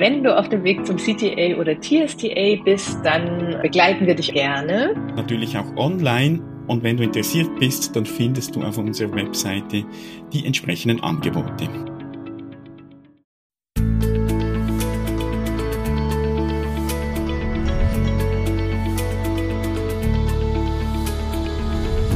wenn 0.00 0.24
du 0.24 0.34
auf 0.34 0.48
dem 0.48 0.64
Weg 0.64 0.86
zum 0.86 0.96
CTA 0.96 1.60
oder 1.60 1.78
TSTA 1.78 2.56
bist, 2.64 2.98
dann 3.04 3.60
begleiten 3.60 4.06
wir 4.06 4.14
dich 4.14 4.32
gerne. 4.32 4.94
Natürlich 5.14 5.56
auch 5.58 5.76
online. 5.76 6.40
Und 6.68 6.82
wenn 6.82 6.96
du 6.96 7.04
interessiert 7.04 7.48
bist, 7.58 7.94
dann 7.94 8.06
findest 8.06 8.56
du 8.56 8.62
auf 8.62 8.78
unserer 8.78 9.12
Webseite 9.14 9.84
die 10.32 10.46
entsprechenden 10.46 11.02
Angebote. 11.02 11.68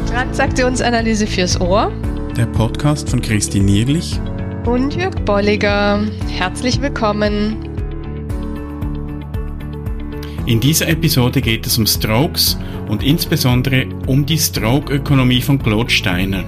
Transaktionsanalyse 0.07 1.27
fürs 1.27 1.61
Ohr. 1.61 1.93
Der 2.35 2.47
Podcast 2.47 3.11
von 3.11 3.21
Christine 3.21 3.67
Nierlich 3.67 4.19
und 4.65 4.97
Jörg 4.97 5.15
Bolliger. 5.27 6.03
Herzlich 6.31 6.81
willkommen. 6.81 7.64
In 10.47 10.61
dieser 10.61 10.89
Episode 10.89 11.41
geht 11.41 11.67
es 11.67 11.79
um 11.79 11.87
Strokes 11.87 12.59
und 12.91 13.03
insbesondere 13.03 13.87
um 14.07 14.27
die 14.27 14.37
Stroke-Ökonomie 14.37 15.41
von 15.41 15.59
Claude 15.59 15.89
Steiner. 15.89 16.45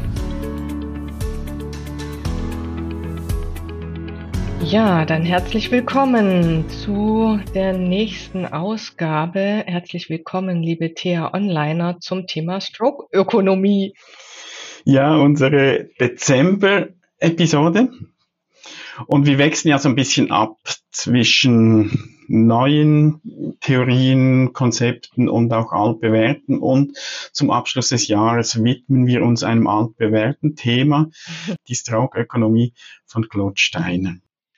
Ja, 4.62 5.06
dann 5.06 5.22
herzlich 5.22 5.70
willkommen 5.70 6.68
zu 6.68 7.40
der 7.54 7.72
nächsten 7.72 8.44
Ausgabe. 8.44 9.64
Herzlich 9.66 10.10
willkommen, 10.10 10.62
liebe 10.62 10.92
TH 10.92 11.32
Onliner, 11.32 11.98
zum 11.98 12.26
Thema 12.26 12.60
Stroke-Ökonomie. 12.60 13.94
Ja, 14.84 15.16
unsere 15.16 15.88
Dezember 15.98 16.88
Episode. 17.18 17.88
Und 19.06 19.24
wir 19.24 19.38
wechseln 19.38 19.70
ja 19.70 19.78
so 19.78 19.88
ein 19.88 19.96
bisschen 19.96 20.30
ab 20.30 20.58
zwischen 20.90 22.15
neuen 22.28 23.56
Theorien, 23.60 24.52
Konzepten 24.52 25.28
und 25.28 25.52
auch 25.52 25.72
altbewährten. 25.72 26.58
Und 26.58 26.96
zum 27.32 27.50
Abschluss 27.50 27.88
des 27.88 28.08
Jahres 28.08 28.62
widmen 28.62 29.06
wir 29.06 29.22
uns 29.22 29.42
einem 29.42 29.66
altbewährten 29.66 30.56
Thema, 30.56 31.10
die 31.68 31.74
Stroke-Ökonomie 31.74 32.74
von 33.06 33.28
Claude 33.28 33.58
Steiner. 33.58 34.16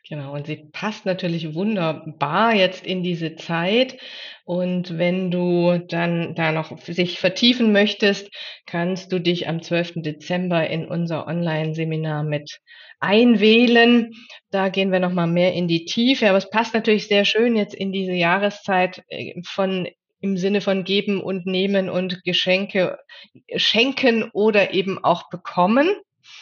Genau, 0.08 0.32
und 0.32 0.46
sie 0.46 0.64
passt 0.72 1.04
natürlich 1.04 1.54
wunderbar 1.54 2.54
jetzt 2.54 2.86
in 2.86 3.02
diese 3.02 3.36
Zeit. 3.36 3.98
Und 4.46 4.96
wenn 4.96 5.30
du 5.30 5.78
dann 5.86 6.34
da 6.34 6.50
noch 6.50 6.78
sich 6.78 7.18
vertiefen 7.18 7.72
möchtest, 7.72 8.30
kannst 8.64 9.12
du 9.12 9.18
dich 9.18 9.48
am 9.48 9.60
12. 9.60 9.94
Dezember 9.96 10.66
in 10.68 10.86
unser 10.86 11.26
Online-Seminar 11.26 12.24
mit 12.24 12.60
einwählen. 13.00 14.12
Da 14.50 14.70
gehen 14.70 14.92
wir 14.92 15.00
nochmal 15.00 15.26
mehr 15.26 15.52
in 15.52 15.68
die 15.68 15.84
Tiefe. 15.84 16.30
Aber 16.30 16.38
es 16.38 16.48
passt 16.48 16.72
natürlich 16.72 17.06
sehr 17.06 17.26
schön 17.26 17.54
jetzt 17.54 17.74
in 17.74 17.92
diese 17.92 18.12
Jahreszeit 18.12 19.02
äh, 19.08 19.34
von 19.44 19.88
im 20.20 20.36
Sinne 20.36 20.60
von 20.60 20.82
geben 20.82 21.20
und 21.20 21.46
nehmen 21.46 21.88
und 21.88 22.24
Geschenke 22.24 22.98
schenken 23.54 24.30
oder 24.32 24.74
eben 24.74 24.98
auch 25.04 25.28
bekommen. 25.28 25.90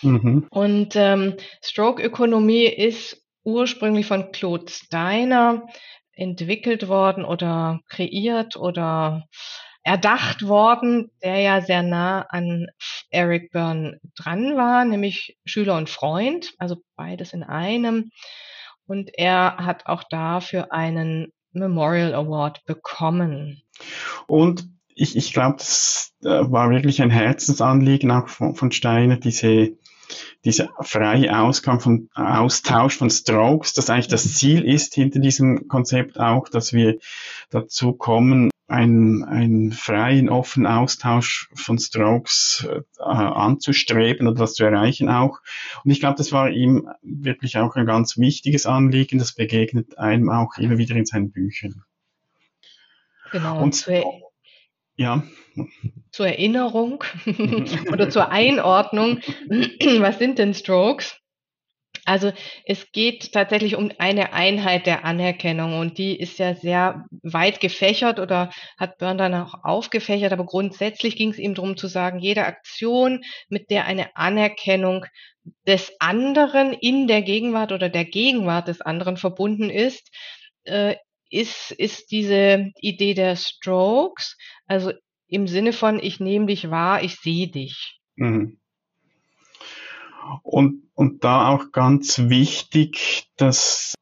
Mhm. 0.02 0.46
Und 0.50 0.94
ähm, 0.96 1.34
Stroke-Ökonomie 1.62 2.64
ist 2.64 3.25
ursprünglich 3.46 4.06
von 4.06 4.32
Claude 4.32 4.70
Steiner 4.70 5.66
entwickelt 6.12 6.88
worden 6.88 7.24
oder 7.24 7.80
kreiert 7.88 8.56
oder 8.56 9.26
erdacht 9.82 10.48
worden, 10.48 11.12
der 11.22 11.38
ja 11.38 11.60
sehr 11.60 11.84
nah 11.84 12.22
an 12.22 12.66
Eric 13.10 13.52
Byrne 13.52 14.00
dran 14.16 14.56
war, 14.56 14.84
nämlich 14.84 15.38
Schüler 15.44 15.76
und 15.76 15.88
Freund, 15.88 16.54
also 16.58 16.78
beides 16.96 17.32
in 17.32 17.44
einem. 17.44 18.10
Und 18.86 19.10
er 19.14 19.58
hat 19.58 19.86
auch 19.86 20.02
dafür 20.10 20.72
einen 20.72 21.32
Memorial 21.52 22.14
Award 22.14 22.64
bekommen. 22.64 23.62
Und 24.26 24.68
ich, 24.88 25.16
ich 25.16 25.32
glaube, 25.32 25.56
das 25.58 26.14
äh, 26.22 26.28
war 26.28 26.70
wirklich 26.70 27.00
ein 27.00 27.10
Herzensanliegen 27.10 28.10
auch 28.10 28.28
von, 28.28 28.56
von 28.56 28.72
Steiner, 28.72 29.18
diese 29.18 29.76
dieser 30.44 30.70
freie 30.80 31.38
Ausgang 31.38 31.80
von, 31.80 32.08
Austausch 32.14 32.96
von 32.96 33.10
Strokes, 33.10 33.72
dass 33.72 33.90
eigentlich 33.90 34.08
das 34.08 34.34
Ziel 34.34 34.64
ist 34.64 34.94
hinter 34.94 35.18
diesem 35.18 35.68
Konzept 35.68 36.18
auch, 36.18 36.48
dass 36.48 36.72
wir 36.72 36.98
dazu 37.50 37.92
kommen, 37.92 38.50
einen, 38.68 39.22
einen 39.24 39.72
freien, 39.72 40.28
offenen 40.28 40.66
Austausch 40.66 41.48
von 41.54 41.78
Strokes 41.78 42.66
äh, 42.68 42.82
anzustreben 43.02 44.26
oder 44.26 44.40
das 44.40 44.54
zu 44.54 44.64
erreichen 44.64 45.08
auch. 45.08 45.40
Und 45.84 45.90
ich 45.90 46.00
glaube, 46.00 46.16
das 46.16 46.32
war 46.32 46.50
ihm 46.50 46.88
wirklich 47.02 47.58
auch 47.58 47.76
ein 47.76 47.86
ganz 47.86 48.18
wichtiges 48.18 48.66
Anliegen. 48.66 49.18
Das 49.18 49.34
begegnet 49.34 49.98
einem 49.98 50.30
auch 50.30 50.58
immer 50.58 50.78
wieder 50.78 50.96
in 50.96 51.06
seinen 51.06 51.30
Büchern. 51.30 51.84
Genau. 53.30 53.62
Und, 53.62 53.86
ja. 54.96 55.22
Zur 56.10 56.26
Erinnerung 56.26 57.04
oder 57.92 58.10
zur 58.10 58.30
Einordnung, 58.30 59.20
was 60.00 60.18
sind 60.18 60.38
denn 60.38 60.54
Strokes? 60.54 61.18
Also 62.04 62.32
es 62.64 62.92
geht 62.92 63.32
tatsächlich 63.32 63.74
um 63.74 63.90
eine 63.98 64.32
Einheit 64.32 64.86
der 64.86 65.04
Anerkennung 65.04 65.78
und 65.78 65.98
die 65.98 66.18
ist 66.18 66.38
ja 66.38 66.54
sehr 66.54 67.04
weit 67.22 67.60
gefächert 67.60 68.20
oder 68.20 68.50
hat 68.78 68.98
Byrne 68.98 69.16
dann 69.16 69.34
auch 69.34 69.64
aufgefächert, 69.64 70.32
aber 70.32 70.46
grundsätzlich 70.46 71.16
ging 71.16 71.30
es 71.30 71.38
ihm 71.38 71.54
darum 71.54 71.76
zu 71.76 71.88
sagen, 71.88 72.20
jede 72.20 72.46
Aktion, 72.46 73.22
mit 73.48 73.70
der 73.70 73.86
eine 73.86 74.14
Anerkennung 74.14 75.04
des 75.66 75.92
anderen 75.98 76.72
in 76.72 77.08
der 77.08 77.22
Gegenwart 77.22 77.72
oder 77.72 77.88
der 77.88 78.04
Gegenwart 78.04 78.68
des 78.68 78.80
anderen 78.80 79.16
verbunden 79.16 79.68
ist, 79.68 80.08
äh, 80.64 80.94
ist, 81.30 81.72
ist 81.72 82.10
diese 82.10 82.70
Idee 82.80 83.14
der 83.14 83.36
Strokes, 83.36 84.36
also 84.66 84.92
im 85.28 85.46
Sinne 85.48 85.72
von, 85.72 85.98
ich 85.98 86.20
nehme 86.20 86.46
dich 86.46 86.70
wahr, 86.70 87.02
ich 87.02 87.16
sehe 87.16 87.48
dich. 87.48 88.00
Mhm. 88.16 88.58
Und, 90.42 90.82
und 90.94 91.24
da 91.24 91.48
auch 91.48 91.72
ganz 91.72 92.18
wichtig, 92.28 93.28
dass, 93.36 93.94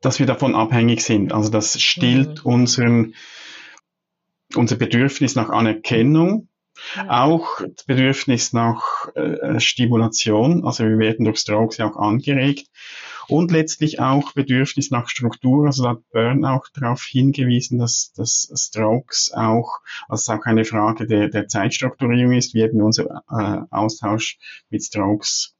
dass 0.00 0.18
wir 0.18 0.26
davon 0.26 0.54
abhängig 0.54 1.02
sind. 1.02 1.32
Also 1.32 1.50
das 1.50 1.80
stillt 1.80 2.44
mhm. 2.44 2.52
unseren, 2.52 3.14
unser 4.54 4.76
Bedürfnis 4.76 5.34
nach 5.34 5.50
Anerkennung, 5.50 6.48
ja. 6.96 7.24
auch 7.24 7.60
das 7.60 7.84
Bedürfnis 7.84 8.52
nach 8.52 9.14
äh, 9.14 9.60
Stimulation. 9.60 10.64
Also 10.64 10.84
wir 10.84 10.98
werden 10.98 11.24
durch 11.24 11.38
Strokes 11.38 11.76
ja 11.78 11.90
auch 11.90 11.96
angeregt 11.96 12.66
und 13.30 13.50
letztlich 13.50 14.00
auch 14.00 14.32
Bedürfnis 14.32 14.90
nach 14.90 15.08
Struktur. 15.08 15.66
Also 15.66 15.84
da 15.84 15.90
hat 15.90 16.10
Byrne 16.10 16.50
auch 16.50 16.66
darauf 16.74 17.02
hingewiesen, 17.02 17.78
dass, 17.78 18.12
dass 18.14 18.50
Strokes 18.54 19.32
auch, 19.32 19.80
also 20.08 20.32
auch 20.32 20.44
eine 20.44 20.64
Frage 20.64 21.06
der, 21.06 21.28
der 21.28 21.48
Zeitstrukturierung 21.48 22.32
ist, 22.32 22.54
wie 22.54 22.62
eben 22.62 22.82
unser 22.82 23.22
äh, 23.30 23.60
Austausch 23.70 24.38
mit 24.68 24.82
Strokes, 24.82 25.54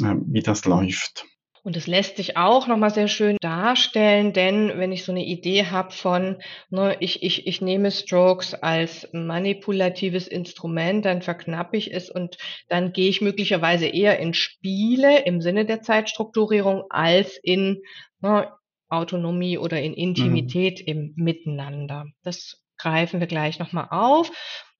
äh, 0.00 0.14
wie 0.26 0.42
das 0.42 0.64
läuft. 0.64 1.26
Und 1.68 1.76
es 1.76 1.86
lässt 1.86 2.16
sich 2.16 2.38
auch 2.38 2.66
nochmal 2.66 2.88
sehr 2.88 3.08
schön 3.08 3.36
darstellen, 3.42 4.32
denn 4.32 4.78
wenn 4.78 4.90
ich 4.90 5.04
so 5.04 5.12
eine 5.12 5.26
Idee 5.26 5.66
habe 5.66 5.90
von, 5.90 6.40
ne, 6.70 6.96
ich, 7.00 7.22
ich, 7.22 7.46
ich 7.46 7.60
nehme 7.60 7.90
Strokes 7.90 8.54
als 8.54 9.06
manipulatives 9.12 10.28
Instrument, 10.28 11.04
dann 11.04 11.20
verknappe 11.20 11.76
ich 11.76 11.92
es 11.92 12.08
und 12.08 12.38
dann 12.70 12.94
gehe 12.94 13.10
ich 13.10 13.20
möglicherweise 13.20 13.86
eher 13.86 14.18
in 14.18 14.32
Spiele 14.32 15.26
im 15.26 15.42
Sinne 15.42 15.66
der 15.66 15.82
Zeitstrukturierung 15.82 16.84
als 16.88 17.38
in 17.42 17.82
ne, 18.22 18.50
Autonomie 18.88 19.58
oder 19.58 19.78
in 19.78 19.92
Intimität 19.92 20.80
mhm. 20.80 20.86
im 20.86 21.12
Miteinander. 21.16 22.06
Das 22.22 22.64
greifen 22.78 23.20
wir 23.20 23.26
gleich 23.26 23.58
nochmal 23.58 23.88
auf. 23.90 24.30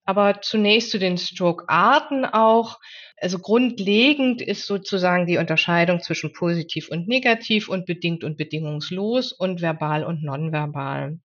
Aber 0.09 0.41
zunächst 0.41 0.91
zu 0.91 0.99
den 0.99 1.19
Stroke-Arten 1.19 2.25
auch. 2.25 2.81
Also 3.19 3.39
grundlegend 3.39 4.41
ist 4.41 4.65
sozusagen 4.65 5.27
die 5.27 5.37
Unterscheidung 5.37 6.01
zwischen 6.01 6.33
positiv 6.33 6.89
und 6.89 7.09
negativ 7.09 7.69
und 7.69 7.85
bedingt 7.85 8.25
und 8.25 8.39
bedingungslos 8.39 9.33
und 9.33 9.61
verbal 9.61 10.05
und 10.05 10.23
nonverbal. 10.23 11.19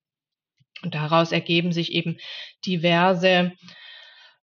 Und 0.82 0.94
daraus 0.94 1.32
ergeben 1.32 1.72
sich 1.72 1.92
eben 1.92 2.18
diverse 2.66 3.52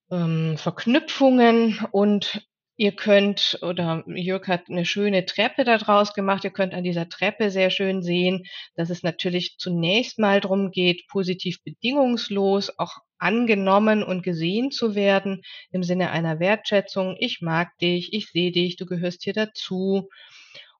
ähm, 0.09 0.57
Verknüpfungen 0.57 1.85
und 1.91 2.41
Ihr 2.77 2.93
könnt, 2.93 3.59
oder 3.61 4.03
Jörg 4.07 4.47
hat 4.47 4.63
eine 4.67 4.85
schöne 4.85 5.27
Treppe 5.27 5.65
daraus 5.65 6.15
gemacht. 6.15 6.43
Ihr 6.45 6.49
könnt 6.49 6.73
an 6.73 6.83
dieser 6.83 7.07
Treppe 7.07 7.51
sehr 7.51 7.69
schön 7.69 8.01
sehen, 8.01 8.45
dass 8.73 8.89
es 8.89 9.03
natürlich 9.03 9.57
zunächst 9.59 10.17
mal 10.17 10.41
darum 10.41 10.71
geht, 10.71 11.07
positiv 11.07 11.63
bedingungslos 11.63 12.79
auch 12.79 12.97
angenommen 13.21 14.03
und 14.03 14.23
gesehen 14.23 14.71
zu 14.71 14.95
werden 14.95 15.41
im 15.71 15.83
Sinne 15.83 16.11
einer 16.11 16.39
Wertschätzung. 16.39 17.15
Ich 17.19 17.41
mag 17.41 17.77
dich, 17.79 18.13
ich 18.13 18.29
sehe 18.29 18.51
dich, 18.51 18.77
du 18.77 18.85
gehörst 18.85 19.23
hier 19.23 19.33
dazu. 19.33 20.09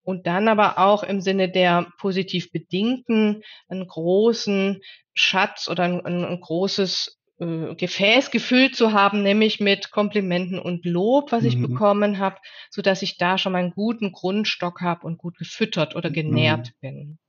Und 0.03 0.25
dann 0.25 0.47
aber 0.47 0.79
auch 0.79 1.03
im 1.03 1.21
Sinne 1.21 1.49
der 1.49 1.88
positiv 1.99 2.51
bedingten 2.51 3.43
einen 3.69 3.88
großen 3.88 4.81
Schatz 5.13 5.69
oder 5.69 5.83
ein, 5.83 6.05
ein 6.05 6.39
großes 6.41 7.21
äh, 7.41 7.75
Gefäß 7.75 8.31
gefüllt 8.31 8.75
zu 8.75 8.94
haben, 8.94 9.23
nämlich 9.23 9.59
mit 9.59 9.91
Komplimenten 9.91 10.59
und 10.59 10.85
Lob, 10.85 11.31
was 11.31 11.44
ich 11.44 11.57
mhm. 11.57 11.63
bekommen 11.63 12.19
habe, 12.19 12.37
so 12.69 12.81
dass 12.81 13.01
ich 13.01 13.17
da 13.17 13.37
schon 13.37 13.51
mal 13.51 13.59
einen 13.59 13.71
guten 13.71 14.11
Grundstock 14.11 14.81
habe 14.81 15.05
und 15.05 15.17
gut 15.17 15.37
gefüttert 15.37 15.95
oder 15.95 16.09
genährt 16.09 16.67
mhm. 16.67 16.79
bin. 16.81 17.19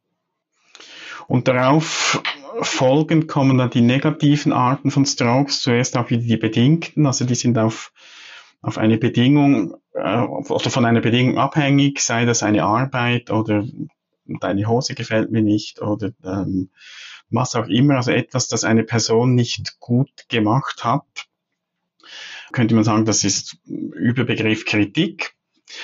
Und 1.29 1.49
darauf 1.49 2.23
folgend 2.61 3.29
kommen 3.29 3.59
dann 3.59 3.71
die 3.71 3.81
negativen 3.81 4.53
Arten 4.53 4.91
von 4.91 5.07
Strokes, 5.07 5.63
zuerst 5.63 5.97
auch 5.97 6.11
wieder 6.11 6.23
die 6.23 6.37
bedingten, 6.37 7.07
also 7.07 7.25
die 7.25 7.35
sind 7.35 7.59
auf, 7.59 7.93
auf 8.61 8.79
eine 8.79 8.99
Bedingung 8.99 9.75
äh, 9.95 10.19
oder 10.19 10.71
von 10.71 10.85
einer 10.85 11.01
Bedingung 11.01 11.39
abhängig, 11.39 12.01
sei 12.01 12.25
das 12.25 12.43
eine 12.43 12.65
Arbeit 12.65 13.31
oder 13.31 13.65
deine 14.27 14.67
Hose 14.67 14.95
gefällt 14.95 15.31
mir 15.31 15.43
nicht 15.43 15.81
oder 15.81 16.13
ähm, 16.25 16.71
was 17.31 17.55
auch 17.55 17.67
immer, 17.67 17.97
also 17.97 18.11
etwas, 18.11 18.49
das 18.49 18.65
eine 18.65 18.85
Person 18.85 19.35
nicht 19.35 19.81
gut 19.81 20.29
gemacht 20.29 20.85
hat, 20.85 21.27
könnte 22.53 22.75
man 22.75 22.85
sagen, 22.85 23.05
das 23.07 23.25
ist 23.25 23.57
Überbegriff 23.67 24.67
Kritik. 24.67 25.31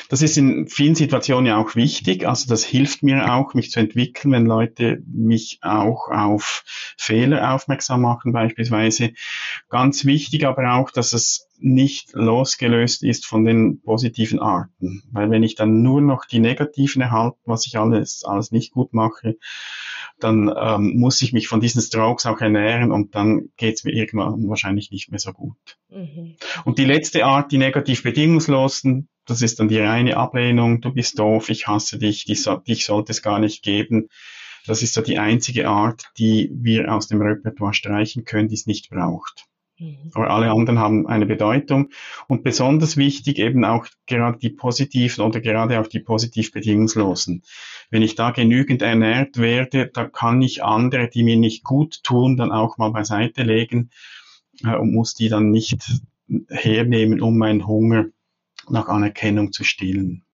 Das 0.09 0.23
ist 0.23 0.37
in 0.37 0.69
vielen 0.69 0.95
Situationen 0.95 1.47
ja 1.47 1.57
auch 1.57 1.75
wichtig. 1.75 2.27
Also 2.27 2.49
das 2.49 2.65
hilft 2.65 3.03
mir 3.03 3.33
auch, 3.33 3.55
mich 3.55 3.71
zu 3.71 3.81
entwickeln, 3.81 4.33
wenn 4.33 4.47
Leute 4.47 5.03
mich 5.07 5.59
auch 5.63 6.09
auf 6.09 6.65
Fehler 6.97 7.55
aufmerksam 7.55 8.03
machen 8.03 8.33
beispielsweise. 8.33 9.13
Ganz 9.69 10.05
wichtig 10.05 10.47
aber 10.47 10.75
auch, 10.75 10.91
dass 10.91 11.13
es 11.13 11.49
nicht 11.61 12.13
losgelöst 12.13 13.03
ist 13.03 13.27
von 13.27 13.45
den 13.45 13.81
positiven 13.81 14.39
Arten. 14.39 15.03
Weil 15.11 15.31
wenn 15.31 15.43
ich 15.43 15.55
dann 15.57 15.83
nur 15.83 16.01
noch 16.01 16.25
die 16.25 16.39
negativen 16.39 17.03
erhalte, 17.03 17.39
was 17.45 17.67
ich 17.67 17.79
alles, 17.79 18.23
alles 18.25 18.53
nicht 18.53 18.73
gut 18.73 18.93
mache, 18.93 19.37
dann 20.21 20.53
ähm, 20.57 20.95
muss 20.97 21.23
ich 21.23 21.33
mich 21.33 21.49
von 21.49 21.61
diesen 21.61 21.81
Strokes 21.81 22.27
auch 22.27 22.41
ernähren 22.41 22.93
und 22.93 23.15
dann 23.15 23.51
geht 23.57 23.77
es 23.77 23.85
mir 23.85 23.93
irgendwann 23.93 24.49
wahrscheinlich 24.49 24.91
nicht 24.91 25.11
mehr 25.11 25.21
so 25.21 25.33
gut. 25.33 25.79
Mhm. 25.91 26.37
Und 26.65 26.79
die 26.79 26.85
letzte 26.85 27.25
Art, 27.25 27.53
die 27.53 27.59
negativ 27.59 28.03
bedingungslosen, 28.03 29.09
das 29.29 29.43
ist 29.43 29.61
dann 29.61 29.69
die 29.69 29.79
reine 29.79 30.17
Ablehnung, 30.17 30.81
du 30.81 30.93
bist 30.93 31.19
doof, 31.19 31.51
ich 31.51 31.69
hasse 31.69 31.99
dich, 31.99 32.25
dich, 32.25 32.49
dich 32.67 32.85
sollte 32.87 33.13
es 33.13 33.23
gar 33.23 33.39
nicht 33.39 33.63
geben. 33.63 34.09
Das 34.67 34.83
ist 34.83 34.95
so 34.95 35.03
die 35.03 35.19
einzige 35.19 35.69
Art, 35.69 36.05
die 36.19 36.51
wir 36.53 36.93
aus 36.93 37.09
dem 37.09 37.21
Repertoire 37.21 37.75
streichen 37.75 38.25
können, 38.25 38.49
die 38.49 38.55
es 38.55 38.67
nicht 38.67 38.89
braucht. 38.89 39.45
Mhm. 39.79 40.11
Aber 40.15 40.31
alle 40.31 40.51
anderen 40.51 40.79
haben 40.79 41.07
eine 41.07 41.27
Bedeutung. 41.27 41.91
Und 42.27 42.43
besonders 42.43 42.97
wichtig 42.97 43.39
eben 43.39 43.65
auch 43.65 43.87
gerade 44.07 44.39
die 44.39 44.51
positiven 44.51 45.23
oder 45.25 45.41
gerade 45.41 45.79
auch 45.79 45.87
die 45.87 46.01
positiv 46.01 46.51
bedingungslosen. 46.51 47.43
Wenn 47.91 48.03
ich 48.03 48.15
da 48.15 48.31
genügend 48.31 48.81
ernährt 48.81 49.37
werde, 49.37 49.91
da 49.93 50.07
kann 50.07 50.41
ich 50.41 50.65
andere, 50.65 51.09
die 51.09 51.23
mir 51.23 51.37
nicht 51.37 51.65
gut 51.65 52.03
tun, 52.03 52.39
dann 52.39 52.51
auch 52.51 52.79
mal 52.79 52.91
beiseite 52.91 53.43
legen 53.43 53.91
äh, 54.65 54.75
und 54.75 54.95
muss 54.95 55.15
die 55.15 55.29
dann 55.29 55.51
nicht 55.51 56.01
hernehmen, 56.49 57.21
um 57.21 57.37
meinen 57.37 57.67
Hunger 57.67 58.07
nach 58.71 58.89
Anerkennung 58.89 59.53
zu 59.53 59.65
stillen. 59.65 60.25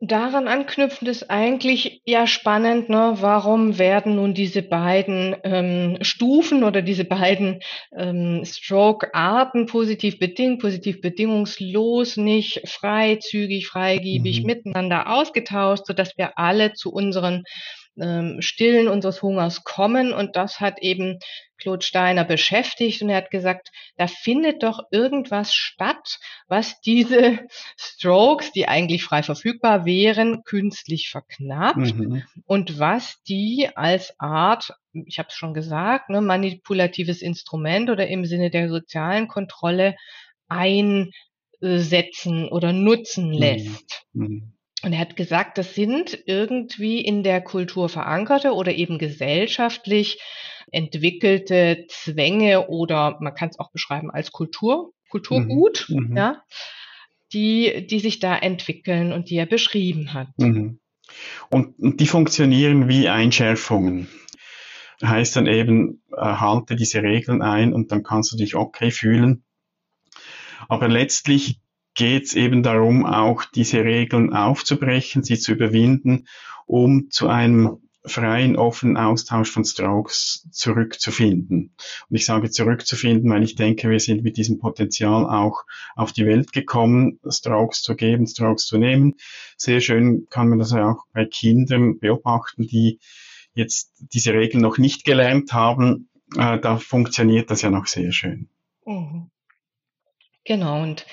Daran 0.00 0.46
anknüpfend 0.46 1.08
ist 1.08 1.30
eigentlich 1.30 2.02
ja 2.04 2.26
spannend, 2.26 2.90
ne? 2.90 3.16
warum 3.20 3.78
werden 3.78 4.16
nun 4.16 4.34
diese 4.34 4.60
beiden 4.60 5.34
ähm, 5.42 5.96
Stufen 6.02 6.64
oder 6.64 6.82
diese 6.82 7.06
beiden 7.06 7.60
ähm, 7.96 8.42
Stroke-Arten 8.44 9.64
positiv 9.64 10.18
bedingt, 10.18 10.60
positiv 10.60 11.00
bedingungslos, 11.00 12.18
nicht 12.18 12.68
freizügig, 12.68 13.68
freigiebig 13.68 14.40
mhm. 14.40 14.46
miteinander 14.46 15.10
ausgetauscht, 15.10 15.86
sodass 15.86 16.18
wir 16.18 16.38
alle 16.38 16.74
zu 16.74 16.92
unseren 16.92 17.44
ähm, 18.00 18.40
Stillen 18.40 18.88
unseres 18.88 19.22
Hungers 19.22 19.64
kommen. 19.64 20.12
Und 20.12 20.36
das 20.36 20.60
hat 20.60 20.80
eben 20.80 21.18
Claude 21.58 21.84
Steiner 21.84 22.24
beschäftigt 22.24 23.02
und 23.02 23.08
er 23.08 23.18
hat 23.18 23.30
gesagt, 23.30 23.70
da 23.96 24.06
findet 24.06 24.62
doch 24.62 24.80
irgendwas 24.90 25.54
statt, 25.54 26.18
was 26.48 26.80
diese 26.80 27.40
Strokes, 27.78 28.52
die 28.52 28.68
eigentlich 28.68 29.04
frei 29.04 29.22
verfügbar 29.22 29.86
wären, 29.86 30.42
künstlich 30.44 31.08
verknappt 31.08 31.94
mhm. 31.94 32.22
und 32.44 32.78
was 32.78 33.22
die 33.22 33.70
als 33.74 34.18
Art, 34.18 34.72
ich 34.92 35.18
habe 35.18 35.28
es 35.28 35.34
schon 35.34 35.54
gesagt, 35.54 36.10
ne, 36.10 36.20
manipulatives 36.20 37.22
Instrument 37.22 37.90
oder 37.90 38.06
im 38.06 38.26
Sinne 38.26 38.50
der 38.50 38.68
sozialen 38.68 39.28
Kontrolle 39.28 39.96
einsetzen 40.48 42.48
oder 42.50 42.72
nutzen 42.72 43.28
mhm. 43.28 43.38
lässt. 43.38 44.06
Mhm. 44.12 44.55
Und 44.86 44.92
er 44.92 45.00
hat 45.00 45.16
gesagt, 45.16 45.58
das 45.58 45.74
sind 45.74 46.16
irgendwie 46.26 47.00
in 47.00 47.24
der 47.24 47.40
Kultur 47.40 47.88
verankerte 47.88 48.52
oder 48.52 48.72
eben 48.72 48.98
gesellschaftlich 48.98 50.22
entwickelte 50.70 51.86
Zwänge 51.88 52.68
oder 52.68 53.18
man 53.20 53.34
kann 53.34 53.48
es 53.48 53.58
auch 53.58 53.72
beschreiben 53.72 54.12
als 54.12 54.30
Kultur, 54.30 54.92
Kulturgut, 55.08 55.86
mhm. 55.88 56.10
mhm. 56.10 56.16
ja, 56.16 56.42
die, 57.32 57.84
die 57.90 57.98
sich 57.98 58.20
da 58.20 58.36
entwickeln 58.36 59.12
und 59.12 59.28
die 59.28 59.38
er 59.38 59.46
beschrieben 59.46 60.14
hat. 60.14 60.28
Mhm. 60.36 60.78
Und, 61.50 61.76
und 61.80 61.98
die 61.98 62.06
funktionieren 62.06 62.86
wie 62.86 63.08
Einschärfungen. 63.08 64.06
Heißt 65.02 65.34
dann 65.34 65.48
eben, 65.48 66.00
äh, 66.16 66.20
halte 66.20 66.76
diese 66.76 67.02
Regeln 67.02 67.42
ein 67.42 67.72
und 67.72 67.90
dann 67.90 68.04
kannst 68.04 68.30
du 68.30 68.36
dich 68.36 68.54
okay 68.54 68.92
fühlen. 68.92 69.42
Aber 70.68 70.86
letztlich 70.86 71.58
geht 71.96 72.24
es 72.26 72.34
eben 72.34 72.62
darum, 72.62 73.04
auch 73.04 73.44
diese 73.44 73.82
Regeln 73.84 74.32
aufzubrechen, 74.32 75.24
sie 75.24 75.38
zu 75.38 75.52
überwinden, 75.52 76.28
um 76.66 77.10
zu 77.10 77.28
einem 77.28 77.78
freien, 78.04 78.56
offenen 78.56 78.96
Austausch 78.96 79.50
von 79.50 79.64
Strokes 79.64 80.48
zurückzufinden. 80.52 81.74
Und 82.08 82.16
ich 82.16 82.24
sage 82.24 82.50
zurückzufinden, 82.50 83.30
weil 83.30 83.42
ich 83.42 83.56
denke, 83.56 83.90
wir 83.90 83.98
sind 83.98 84.22
mit 84.22 84.36
diesem 84.36 84.58
Potenzial 84.58 85.24
auch 85.24 85.64
auf 85.96 86.12
die 86.12 86.24
Welt 86.24 86.52
gekommen, 86.52 87.18
Strokes 87.28 87.82
zu 87.82 87.96
geben, 87.96 88.26
Strokes 88.26 88.66
zu 88.66 88.78
nehmen. 88.78 89.14
Sehr 89.56 89.80
schön 89.80 90.26
kann 90.30 90.48
man 90.48 90.60
das 90.60 90.70
ja 90.70 90.88
auch 90.88 91.04
bei 91.12 91.24
Kindern 91.24 91.98
beobachten, 91.98 92.66
die 92.66 93.00
jetzt 93.54 93.92
diese 93.98 94.32
Regeln 94.34 94.62
noch 94.62 94.78
nicht 94.78 95.04
gelernt 95.04 95.52
haben. 95.52 96.08
Äh, 96.36 96.60
da 96.60 96.76
funktioniert 96.76 97.50
das 97.50 97.62
ja 97.62 97.70
noch 97.70 97.86
sehr 97.86 98.12
schön. 98.12 98.48
Mhm. 98.84 99.30
Genau, 100.44 100.80
und 100.82 101.06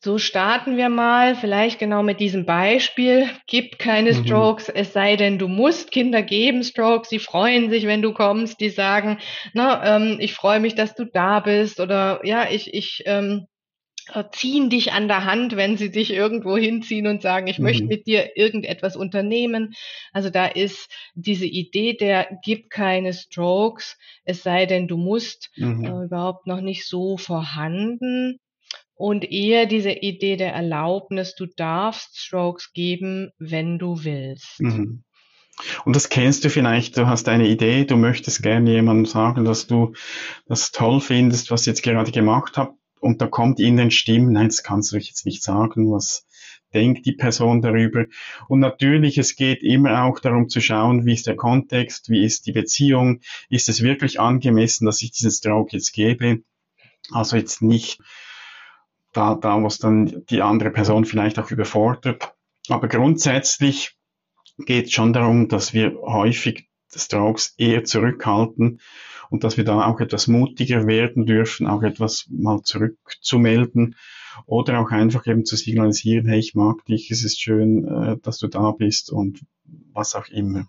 so 0.00 0.18
starten 0.18 0.76
wir 0.76 0.88
mal, 0.88 1.34
vielleicht 1.34 1.80
genau 1.80 2.04
mit 2.04 2.20
diesem 2.20 2.46
Beispiel. 2.46 3.28
Gib 3.48 3.78
keine 3.78 4.12
mhm. 4.12 4.24
Strokes, 4.24 4.68
es 4.68 4.92
sei 4.92 5.16
denn, 5.16 5.38
du 5.38 5.48
musst. 5.48 5.90
Kinder 5.90 6.22
geben 6.22 6.62
Strokes, 6.62 7.08
sie 7.08 7.18
freuen 7.18 7.68
sich, 7.68 7.86
wenn 7.86 8.02
du 8.02 8.12
kommst, 8.12 8.60
die 8.60 8.70
sagen, 8.70 9.18
na, 9.54 9.96
ähm, 9.96 10.18
ich 10.20 10.34
freue 10.34 10.60
mich, 10.60 10.76
dass 10.76 10.94
du 10.94 11.04
da 11.04 11.40
bist 11.40 11.80
oder 11.80 12.20
ja, 12.24 12.48
ich, 12.48 12.72
ich 12.74 13.02
ähm, 13.06 13.48
äh, 14.14 14.22
ziehen 14.30 14.70
dich 14.70 14.92
an 14.92 15.08
der 15.08 15.24
Hand, 15.24 15.56
wenn 15.56 15.76
sie 15.76 15.90
dich 15.90 16.12
irgendwo 16.12 16.56
hinziehen 16.56 17.08
und 17.08 17.20
sagen, 17.20 17.48
ich 17.48 17.58
mhm. 17.58 17.64
möchte 17.64 17.84
mit 17.84 18.06
dir 18.06 18.36
irgendetwas 18.36 18.94
unternehmen. 18.94 19.74
Also 20.12 20.30
da 20.30 20.46
ist 20.46 20.88
diese 21.14 21.46
Idee 21.46 21.94
der 21.94 22.38
gib 22.44 22.70
keine 22.70 23.12
Strokes, 23.12 23.98
es 24.24 24.44
sei 24.44 24.66
denn, 24.66 24.86
du 24.86 24.96
musst, 24.96 25.50
mhm. 25.56 25.84
äh, 25.84 26.04
überhaupt 26.04 26.46
noch 26.46 26.60
nicht 26.60 26.86
so 26.86 27.16
vorhanden 27.16 28.38
und 28.98 29.30
eher 29.30 29.66
diese 29.66 29.92
Idee 29.92 30.36
der 30.36 30.52
Erlaubnis, 30.52 31.36
du 31.36 31.46
darfst 31.46 32.18
Strokes 32.18 32.72
geben, 32.72 33.30
wenn 33.38 33.78
du 33.78 34.02
willst. 34.02 34.60
Mhm. 34.60 35.04
Und 35.84 35.96
das 35.96 36.08
kennst 36.08 36.44
du 36.44 36.50
vielleicht, 36.50 36.96
du 36.96 37.06
hast 37.06 37.28
eine 37.28 37.46
Idee, 37.46 37.84
du 37.84 37.96
möchtest 37.96 38.42
gerne 38.42 38.72
jemandem 38.72 39.06
sagen, 39.06 39.44
dass 39.44 39.68
du 39.68 39.92
das 40.46 40.72
toll 40.72 41.00
findest, 41.00 41.50
was 41.50 41.62
ich 41.62 41.68
jetzt 41.68 41.82
gerade 41.82 42.10
gemacht 42.10 42.56
habe. 42.56 42.74
Und 43.00 43.22
da 43.22 43.28
kommt 43.28 43.60
in 43.60 43.76
den 43.76 43.92
Stimmen, 43.92 44.32
nein, 44.32 44.48
das 44.48 44.64
kannst 44.64 44.92
du 44.92 44.96
jetzt 44.96 45.26
nicht 45.26 45.44
sagen, 45.44 45.92
was 45.92 46.26
denkt 46.74 47.06
die 47.06 47.12
Person 47.12 47.62
darüber. 47.62 48.04
Und 48.48 48.58
natürlich, 48.58 49.16
es 49.16 49.36
geht 49.36 49.62
immer 49.62 50.04
auch 50.04 50.18
darum 50.18 50.48
zu 50.48 50.60
schauen, 50.60 51.06
wie 51.06 51.14
ist 51.14 51.28
der 51.28 51.36
Kontext, 51.36 52.10
wie 52.10 52.24
ist 52.24 52.46
die 52.46 52.52
Beziehung, 52.52 53.20
ist 53.48 53.68
es 53.68 53.80
wirklich 53.80 54.18
angemessen, 54.18 54.86
dass 54.86 55.02
ich 55.02 55.12
diesen 55.12 55.30
Stroke 55.30 55.76
jetzt 55.76 55.92
gebe. 55.92 56.42
Also 57.12 57.36
jetzt 57.36 57.62
nicht 57.62 58.00
da, 59.18 59.34
da 59.34 59.62
was 59.62 59.78
dann 59.78 60.24
die 60.30 60.42
andere 60.42 60.70
Person 60.70 61.04
vielleicht 61.04 61.38
auch 61.38 61.50
überfordert. 61.50 62.34
Aber 62.68 62.86
grundsätzlich 62.86 63.96
geht 64.58 64.86
es 64.86 64.92
schon 64.92 65.12
darum, 65.12 65.48
dass 65.48 65.74
wir 65.74 65.98
häufig 66.02 66.68
Strokes 66.94 67.54
eher 67.58 67.84
zurückhalten 67.84 68.80
und 69.30 69.44
dass 69.44 69.56
wir 69.56 69.64
da 69.64 69.86
auch 69.86 70.00
etwas 70.00 70.26
mutiger 70.28 70.86
werden 70.86 71.26
dürfen, 71.26 71.66
auch 71.66 71.82
etwas 71.82 72.26
mal 72.30 72.62
zurückzumelden 72.62 73.96
oder 74.46 74.80
auch 74.80 74.90
einfach 74.90 75.26
eben 75.26 75.44
zu 75.44 75.56
signalisieren, 75.56 76.26
hey, 76.28 76.38
ich 76.38 76.54
mag 76.54 76.84
dich, 76.86 77.10
es 77.10 77.24
ist 77.24 77.40
schön, 77.40 77.84
äh, 77.86 78.16
dass 78.22 78.38
du 78.38 78.46
da 78.46 78.70
bist 78.70 79.10
und 79.10 79.44
was 79.92 80.14
auch 80.14 80.28
immer. 80.28 80.66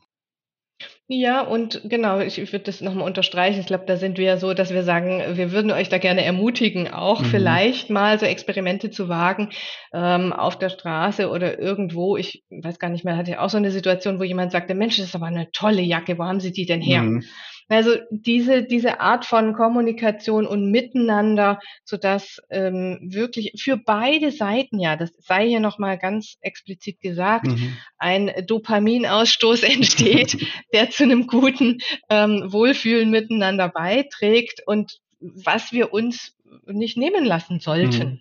Ja, 1.12 1.42
und 1.42 1.82
genau, 1.86 2.20
ich, 2.20 2.38
ich 2.38 2.51
würde 2.51 2.66
das 2.66 2.82
nochmal 2.82 3.08
unterstreichen. 3.08 3.60
Ich 3.60 3.66
glaube, 3.66 3.86
da 3.88 3.98
sind 3.98 4.20
wir 4.20 4.25
ja 4.25 4.38
so, 4.38 4.54
dass 4.54 4.72
wir 4.72 4.84
sagen, 4.84 5.24
wir 5.34 5.51
würden 5.51 5.72
euch 5.72 5.89
da 5.89 5.98
gerne 5.98 6.24
ermutigen, 6.24 6.88
auch 6.88 7.22
mhm. 7.22 7.25
vielleicht 7.25 7.89
mal 7.89 8.20
so 8.20 8.28
Experimente 8.28 8.92
zu 8.92 9.10
wagen 9.10 9.50
ähm, 9.92 10.32
auf 10.32 10.60
der 10.60 10.70
Straße 10.70 11.32
oder 11.32 11.58
irgendwo. 11.58 12.16
Ich 12.16 12.44
weiß 12.51 12.78
gar 12.78 12.89
nicht 12.89 13.06
mehr, 13.06 13.18
hatte 13.18 13.32
ja 13.32 13.39
auch 13.39 13.50
so 13.50 13.58
eine 13.58 13.72
Situation, 13.72 14.20
wo 14.20 14.24
jemand 14.24 14.51
sagte, 14.51 14.75
Mensch, 14.75 14.98
das 14.98 15.08
ist 15.08 15.16
aber 15.16 15.25
eine 15.25 15.51
tolle 15.51 15.82
Jacke, 15.82 16.20
wo 16.20 16.25
haben 16.25 16.39
Sie 16.39 16.51
die 16.51 16.68
denn 16.68 16.82
her? 16.82 17.01
Mhm. 17.01 17.24
Also 17.70 17.92
diese, 18.10 18.64
diese 18.64 19.00
Art 19.00 19.26
von 19.26 19.54
Kommunikation 19.54 20.48
und 20.48 20.72
Miteinander, 20.72 21.60
sodass 21.84 22.42
ähm, 22.50 23.00
wirklich 23.02 23.54
für 23.62 23.78
beide 23.78 24.32
Seiten, 24.32 24.80
ja, 24.80 24.96
das 24.96 25.12
sei 25.20 25.48
hier 25.48 25.60
nochmal 25.60 26.00
ganz 26.00 26.38
explizit 26.42 27.00
gesagt, 27.00 27.46
mhm. 27.46 27.78
ein 27.98 28.32
Dopaminausstoß 28.46 29.64
entsteht, 29.64 30.38
der 30.74 30.90
zu 30.90 31.04
einem 31.04 31.28
guten 31.28 31.78
ähm, 32.10 32.52
Wohlfühlen 32.52 33.12
miteinander 33.12 33.70
beiträgt 33.70 34.64
und 34.66 35.00
was 35.20 35.72
wir 35.72 35.94
uns 35.94 36.36
nicht 36.66 36.98
nehmen 36.98 37.24
lassen 37.24 37.60
sollten. 37.60 38.10
Mhm. 38.10 38.20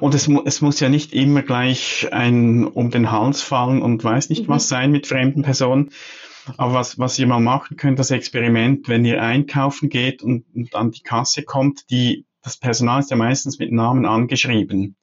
Und 0.00 0.14
es, 0.14 0.28
es, 0.46 0.62
muss 0.62 0.80
ja 0.80 0.88
nicht 0.88 1.12
immer 1.12 1.42
gleich 1.42 2.08
ein 2.10 2.64
um 2.64 2.90
den 2.90 3.10
Hals 3.10 3.42
fallen 3.42 3.82
und 3.82 4.02
weiß 4.02 4.30
nicht 4.30 4.44
mhm. 4.44 4.48
was 4.48 4.68
sein 4.68 4.90
mit 4.90 5.06
fremden 5.06 5.42
Personen. 5.42 5.90
Aber 6.56 6.74
was, 6.74 6.98
was 6.98 7.18
ihr 7.18 7.26
mal 7.26 7.40
machen 7.40 7.76
könnt, 7.76 7.98
das 7.98 8.10
Experiment, 8.10 8.88
wenn 8.88 9.04
ihr 9.04 9.22
einkaufen 9.22 9.88
geht 9.88 10.22
und, 10.22 10.44
und 10.54 10.74
an 10.74 10.90
die 10.90 11.02
Kasse 11.02 11.42
kommt, 11.42 11.90
die, 11.90 12.26
das 12.42 12.56
Personal 12.56 13.00
ist 13.00 13.10
ja 13.10 13.16
meistens 13.16 13.58
mit 13.58 13.70
Namen 13.70 14.06
angeschrieben. 14.06 14.96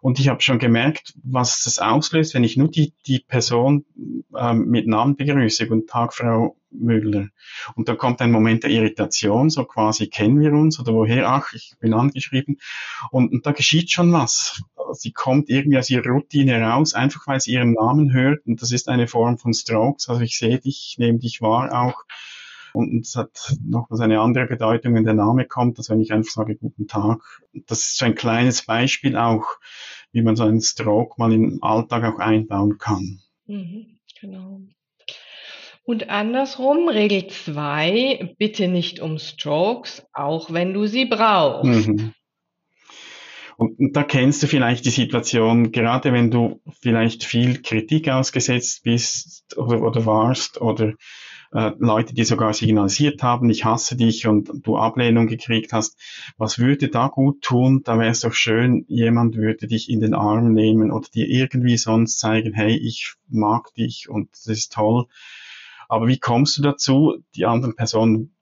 Und 0.00 0.18
ich 0.18 0.28
habe 0.28 0.40
schon 0.40 0.58
gemerkt, 0.58 1.14
was 1.22 1.64
das 1.64 1.78
auslöst, 1.78 2.34
wenn 2.34 2.44
ich 2.44 2.56
nur 2.56 2.68
die, 2.68 2.94
die 3.06 3.18
Person 3.18 3.84
ähm, 4.36 4.66
mit 4.66 4.86
Namen 4.86 5.16
begrüße. 5.16 5.66
Guten 5.66 5.86
Tag, 5.86 6.14
Frau 6.14 6.56
Müller. 6.70 7.28
Und 7.74 7.88
da 7.88 7.94
kommt 7.96 8.20
ein 8.22 8.30
Moment 8.30 8.62
der 8.62 8.70
Irritation, 8.70 9.50
so 9.50 9.64
quasi 9.64 10.06
kennen 10.08 10.40
wir 10.40 10.52
uns 10.52 10.78
oder 10.80 10.94
woher, 10.94 11.28
ach, 11.28 11.52
ich 11.52 11.74
bin 11.80 11.92
angeschrieben. 11.92 12.58
Und, 13.10 13.32
und 13.32 13.44
da 13.44 13.52
geschieht 13.52 13.90
schon 13.90 14.12
was. 14.12 14.62
Sie 14.92 15.12
kommt 15.12 15.50
irgendwie 15.50 15.78
aus 15.78 15.90
ihrer 15.90 16.08
Routine 16.08 16.60
raus, 16.62 16.94
einfach 16.94 17.26
weil 17.26 17.40
sie 17.40 17.52
ihren 17.52 17.72
Namen 17.72 18.12
hört. 18.12 18.46
Und 18.46 18.62
das 18.62 18.72
ist 18.72 18.88
eine 18.88 19.06
Form 19.06 19.38
von 19.38 19.52
Strokes. 19.52 20.08
Also 20.08 20.22
ich 20.22 20.38
sehe 20.38 20.58
dich, 20.58 20.96
nehme 20.98 21.18
dich 21.18 21.40
wahr 21.42 21.72
auch. 21.72 22.04
Und 22.72 23.00
es 23.00 23.16
hat 23.16 23.56
noch 23.64 23.86
was 23.90 24.00
eine 24.00 24.20
andere 24.20 24.46
Bedeutung, 24.46 24.94
wenn 24.94 25.04
der 25.04 25.14
Name 25.14 25.46
kommt, 25.46 25.78
als 25.78 25.90
wenn 25.90 26.00
ich 26.00 26.12
einfach 26.12 26.30
sage, 26.30 26.56
guten 26.56 26.86
Tag. 26.86 27.20
Das 27.66 27.80
ist 27.80 27.98
so 27.98 28.04
ein 28.04 28.14
kleines 28.14 28.64
Beispiel 28.64 29.16
auch, 29.16 29.44
wie 30.12 30.22
man 30.22 30.36
so 30.36 30.44
einen 30.44 30.60
Stroke 30.60 31.14
mal 31.18 31.32
im 31.32 31.62
Alltag 31.62 32.04
auch 32.04 32.18
einbauen 32.18 32.78
kann. 32.78 33.20
Mhm, 33.46 33.98
genau. 34.20 34.60
Und 35.84 36.08
andersrum, 36.08 36.88
Regel 36.88 37.26
2, 37.26 38.34
bitte 38.38 38.68
nicht 38.68 39.00
um 39.00 39.18
Strokes, 39.18 40.06
auch 40.12 40.52
wenn 40.52 40.72
du 40.72 40.86
sie 40.86 41.06
brauchst. 41.06 41.88
Mhm. 41.88 42.12
Und, 43.56 43.94
da 43.94 44.04
kennst 44.04 44.42
du 44.42 44.46
vielleicht 44.46 44.86
die 44.86 44.90
Situation, 44.90 45.70
gerade 45.70 46.14
wenn 46.14 46.30
du 46.30 46.62
vielleicht 46.80 47.24
viel 47.24 47.60
Kritik 47.60 48.08
ausgesetzt 48.08 48.84
bist 48.84 49.58
oder, 49.58 49.82
oder 49.82 50.06
warst 50.06 50.60
oder 50.62 50.94
äh, 51.52 51.72
Leute, 51.78 52.14
die 52.14 52.24
sogar 52.24 52.52
signalisiert 52.52 53.22
haben, 53.22 53.50
ich 53.50 53.64
hasse 53.64 53.96
dich 53.96 54.26
und 54.26 54.50
du 54.64 54.76
Ablehnung 54.76 55.26
gekriegt 55.26 55.72
hast. 55.72 55.98
Was 56.36 56.58
würde 56.58 56.88
da 56.88 57.08
gut 57.08 57.42
tun? 57.42 57.82
Da 57.84 57.98
wäre 57.98 58.10
es 58.10 58.20
doch 58.20 58.34
schön, 58.34 58.84
jemand 58.88 59.36
würde 59.36 59.66
dich 59.66 59.90
in 59.90 60.00
den 60.00 60.14
Arm 60.14 60.52
nehmen 60.52 60.92
oder 60.92 61.08
dir 61.08 61.28
irgendwie 61.28 61.76
sonst 61.76 62.18
zeigen, 62.18 62.52
hey, 62.52 62.76
ich 62.76 63.14
mag 63.28 63.74
dich 63.74 64.08
und 64.08 64.30
das 64.32 64.46
ist 64.46 64.72
toll. 64.72 65.06
Aber 65.88 66.06
wie 66.06 66.18
kommst 66.18 66.56
du 66.56 66.62
dazu? 66.62 67.18
Die 67.34 67.46
anderen 67.46 67.74
Personen 67.74 68.32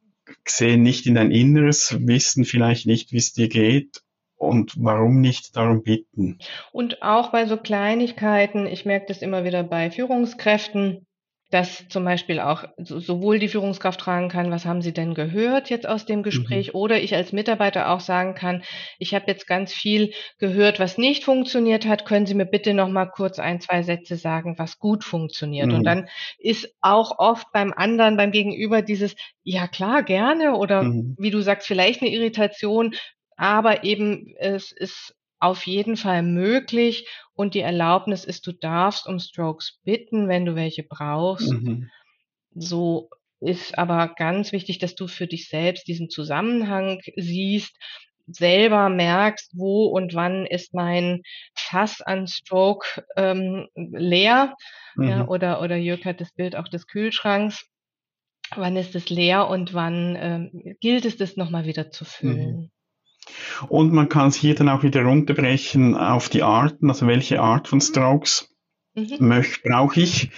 sehen 0.46 0.82
nicht 0.82 1.06
in 1.06 1.14
dein 1.14 1.30
Inneres, 1.30 1.96
wissen 2.00 2.44
vielleicht 2.44 2.86
nicht, 2.86 3.12
wie 3.12 3.16
es 3.16 3.32
dir 3.32 3.48
geht 3.48 4.02
und 4.36 4.74
warum 4.76 5.20
nicht 5.20 5.56
darum 5.56 5.82
bitten? 5.82 6.38
Und 6.72 7.02
auch 7.02 7.32
bei 7.32 7.46
so 7.46 7.56
Kleinigkeiten, 7.56 8.66
ich 8.66 8.84
merke 8.84 9.06
das 9.08 9.22
immer 9.22 9.44
wieder 9.44 9.62
bei 9.62 9.90
Führungskräften, 9.90 11.06
dass 11.50 11.88
zum 11.88 12.04
Beispiel 12.04 12.40
auch 12.40 12.64
sowohl 12.76 13.38
die 13.38 13.48
Führungskraft 13.48 14.02
fragen 14.02 14.28
kann, 14.28 14.50
was 14.50 14.66
haben 14.66 14.82
Sie 14.82 14.92
denn 14.92 15.14
gehört 15.14 15.70
jetzt 15.70 15.88
aus 15.88 16.04
dem 16.04 16.22
Gespräch, 16.22 16.74
mhm. 16.74 16.80
oder 16.80 17.00
ich 17.00 17.14
als 17.14 17.32
Mitarbeiter 17.32 17.90
auch 17.90 18.00
sagen 18.00 18.34
kann, 18.34 18.62
ich 18.98 19.14
habe 19.14 19.24
jetzt 19.28 19.46
ganz 19.46 19.72
viel 19.72 20.12
gehört, 20.38 20.78
was 20.78 20.98
nicht 20.98 21.24
funktioniert 21.24 21.86
hat, 21.86 22.04
können 22.04 22.26
Sie 22.26 22.34
mir 22.34 22.44
bitte 22.44 22.74
noch 22.74 22.88
mal 22.88 23.06
kurz 23.06 23.38
ein, 23.38 23.60
zwei 23.60 23.82
Sätze 23.82 24.16
sagen, 24.16 24.58
was 24.58 24.78
gut 24.78 25.04
funktioniert. 25.04 25.68
Mhm. 25.68 25.74
Und 25.74 25.84
dann 25.84 26.08
ist 26.38 26.74
auch 26.82 27.18
oft 27.18 27.50
beim 27.52 27.72
anderen, 27.72 28.16
beim 28.18 28.30
Gegenüber 28.30 28.82
dieses, 28.82 29.16
ja 29.42 29.68
klar, 29.68 30.02
gerne, 30.02 30.54
oder 30.54 30.82
mhm. 30.82 31.16
wie 31.18 31.30
du 31.30 31.40
sagst, 31.40 31.66
vielleicht 31.66 32.02
eine 32.02 32.10
Irritation, 32.10 32.94
aber 33.36 33.84
eben 33.84 34.34
es 34.38 34.72
ist 34.72 35.14
auf 35.40 35.66
jeden 35.66 35.96
Fall 35.96 36.22
möglich 36.22 37.08
und 37.34 37.54
die 37.54 37.60
Erlaubnis 37.60 38.24
ist, 38.24 38.46
du 38.46 38.52
darfst 38.52 39.06
um 39.06 39.18
Strokes 39.18 39.78
bitten, 39.84 40.28
wenn 40.28 40.44
du 40.44 40.54
welche 40.54 40.82
brauchst. 40.82 41.52
Mhm. 41.52 41.90
So 42.54 43.10
ist 43.40 43.78
aber 43.78 44.14
ganz 44.16 44.52
wichtig, 44.52 44.78
dass 44.78 44.94
du 44.94 45.06
für 45.06 45.26
dich 45.26 45.48
selbst 45.48 45.86
diesen 45.86 46.10
Zusammenhang 46.10 47.00
siehst, 47.16 47.76
selber 48.26 48.88
merkst, 48.88 49.52
wo 49.54 49.86
und 49.86 50.14
wann 50.14 50.44
ist 50.44 50.74
mein 50.74 51.22
Fass 51.54 52.02
an 52.02 52.26
Stroke 52.26 53.04
ähm, 53.16 53.68
leer. 53.74 54.54
Mhm. 54.96 55.08
Ja, 55.08 55.28
oder, 55.28 55.62
oder 55.62 55.76
Jörg 55.76 56.04
hat 56.04 56.20
das 56.20 56.32
Bild 56.32 56.56
auch 56.56 56.68
des 56.68 56.86
Kühlschranks. 56.86 57.66
Wann 58.54 58.76
ist 58.76 58.94
es 58.94 59.10
leer 59.10 59.48
und 59.48 59.74
wann 59.74 60.16
ähm, 60.18 60.76
gilt 60.80 61.04
es, 61.04 61.16
das 61.16 61.36
nochmal 61.36 61.66
wieder 61.66 61.90
zu 61.90 62.04
füllen? 62.04 62.56
Mhm. 62.56 62.70
Und 63.68 63.92
man 63.92 64.08
kann 64.08 64.28
es 64.28 64.36
hier 64.36 64.54
dann 64.54 64.68
auch 64.68 64.82
wieder 64.82 65.04
runterbrechen 65.04 65.96
auf 65.96 66.28
die 66.28 66.42
Arten, 66.42 66.88
also 66.88 67.06
welche 67.06 67.40
Art 67.40 67.68
von 67.68 67.80
Strokes 67.80 68.54
mhm. 68.94 69.44
brauche 69.64 70.00
ich. 70.00 70.30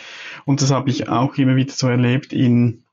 Und 0.45 0.63
das 0.63 0.71
habe 0.71 0.91
ich 0.91 1.09
auch 1.09 1.37
immer 1.37 1.57
wieder 1.57 1.73
so 1.73 1.89
erlebt 1.89 2.33
in 2.33 2.85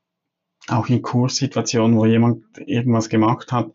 auch 0.70 0.90
in 0.90 1.02
Kurssituationen, 1.02 1.98
wo 1.98 2.06
jemand 2.06 2.44
irgendwas 2.66 3.10
gemacht 3.10 3.52
hat 3.52 3.72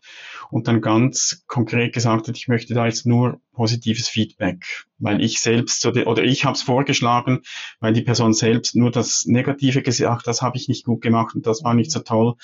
und 0.51 0.67
dann 0.67 0.81
ganz 0.81 1.43
konkret 1.47 1.93
gesagt 1.93 2.27
hat, 2.27 2.37
ich 2.37 2.47
möchte 2.47 2.73
da 2.73 2.85
jetzt 2.85 3.05
nur 3.05 3.41
positives 3.51 4.07
Feedback, 4.07 4.85
weil 4.99 5.21
ich 5.21 5.39
selbst 5.39 5.85
oder 5.85 6.23
ich 6.23 6.45
habe 6.45 6.55
es 6.55 6.61
vorgeschlagen, 6.61 7.41
weil 7.79 7.93
die 7.93 8.03
Person 8.03 8.33
selbst 8.33 8.75
nur 8.75 8.91
das 8.91 9.25
Negative 9.25 9.81
gesagt, 9.81 10.27
das 10.27 10.41
habe 10.41 10.57
ich 10.57 10.67
nicht 10.67 10.85
gut 10.85 11.01
gemacht 11.01 11.35
und 11.35 11.47
das 11.47 11.63
war 11.63 11.73
nicht 11.73 11.91
so 11.91 11.99
toll 11.99 12.35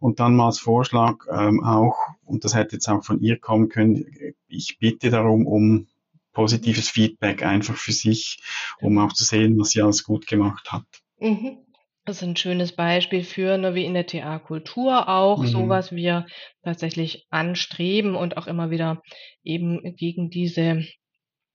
und 0.00 0.20
dann 0.20 0.36
mal 0.36 0.46
als 0.46 0.58
Vorschlag 0.58 1.24
ähm, 1.30 1.64
auch 1.64 1.96
und 2.24 2.44
das 2.44 2.54
hätte 2.54 2.76
jetzt 2.76 2.88
auch 2.88 3.02
von 3.02 3.20
ihr 3.20 3.38
kommen 3.38 3.68
können, 3.68 4.04
ich 4.48 4.78
bitte 4.78 5.10
darum 5.10 5.46
um 5.46 5.86
positives 6.34 6.90
Feedback 6.90 7.42
einfach 7.42 7.76
für 7.76 7.92
sich, 7.92 8.42
um 8.80 8.98
auch 8.98 9.12
zu 9.12 9.24
sehen, 9.24 9.58
was 9.58 9.70
sie 9.70 9.80
alles 9.80 10.04
gut 10.04 10.26
gemacht 10.26 10.72
hat. 10.72 10.84
Mhm. 11.20 11.63
Das 12.06 12.18
ist 12.18 12.22
ein 12.28 12.36
schönes 12.36 12.72
Beispiel 12.72 13.24
für, 13.24 13.56
ne, 13.56 13.74
wie 13.74 13.84
in 13.84 13.94
der 13.94 14.06
TA-Kultur 14.06 15.08
auch, 15.08 15.42
mhm. 15.42 15.46
so 15.46 15.68
was 15.68 15.92
wir 15.92 16.26
tatsächlich 16.62 17.26
anstreben 17.30 18.14
und 18.14 18.36
auch 18.36 18.46
immer 18.46 18.70
wieder 18.70 19.02
eben 19.42 19.96
gegen 19.96 20.28
diese 20.28 20.84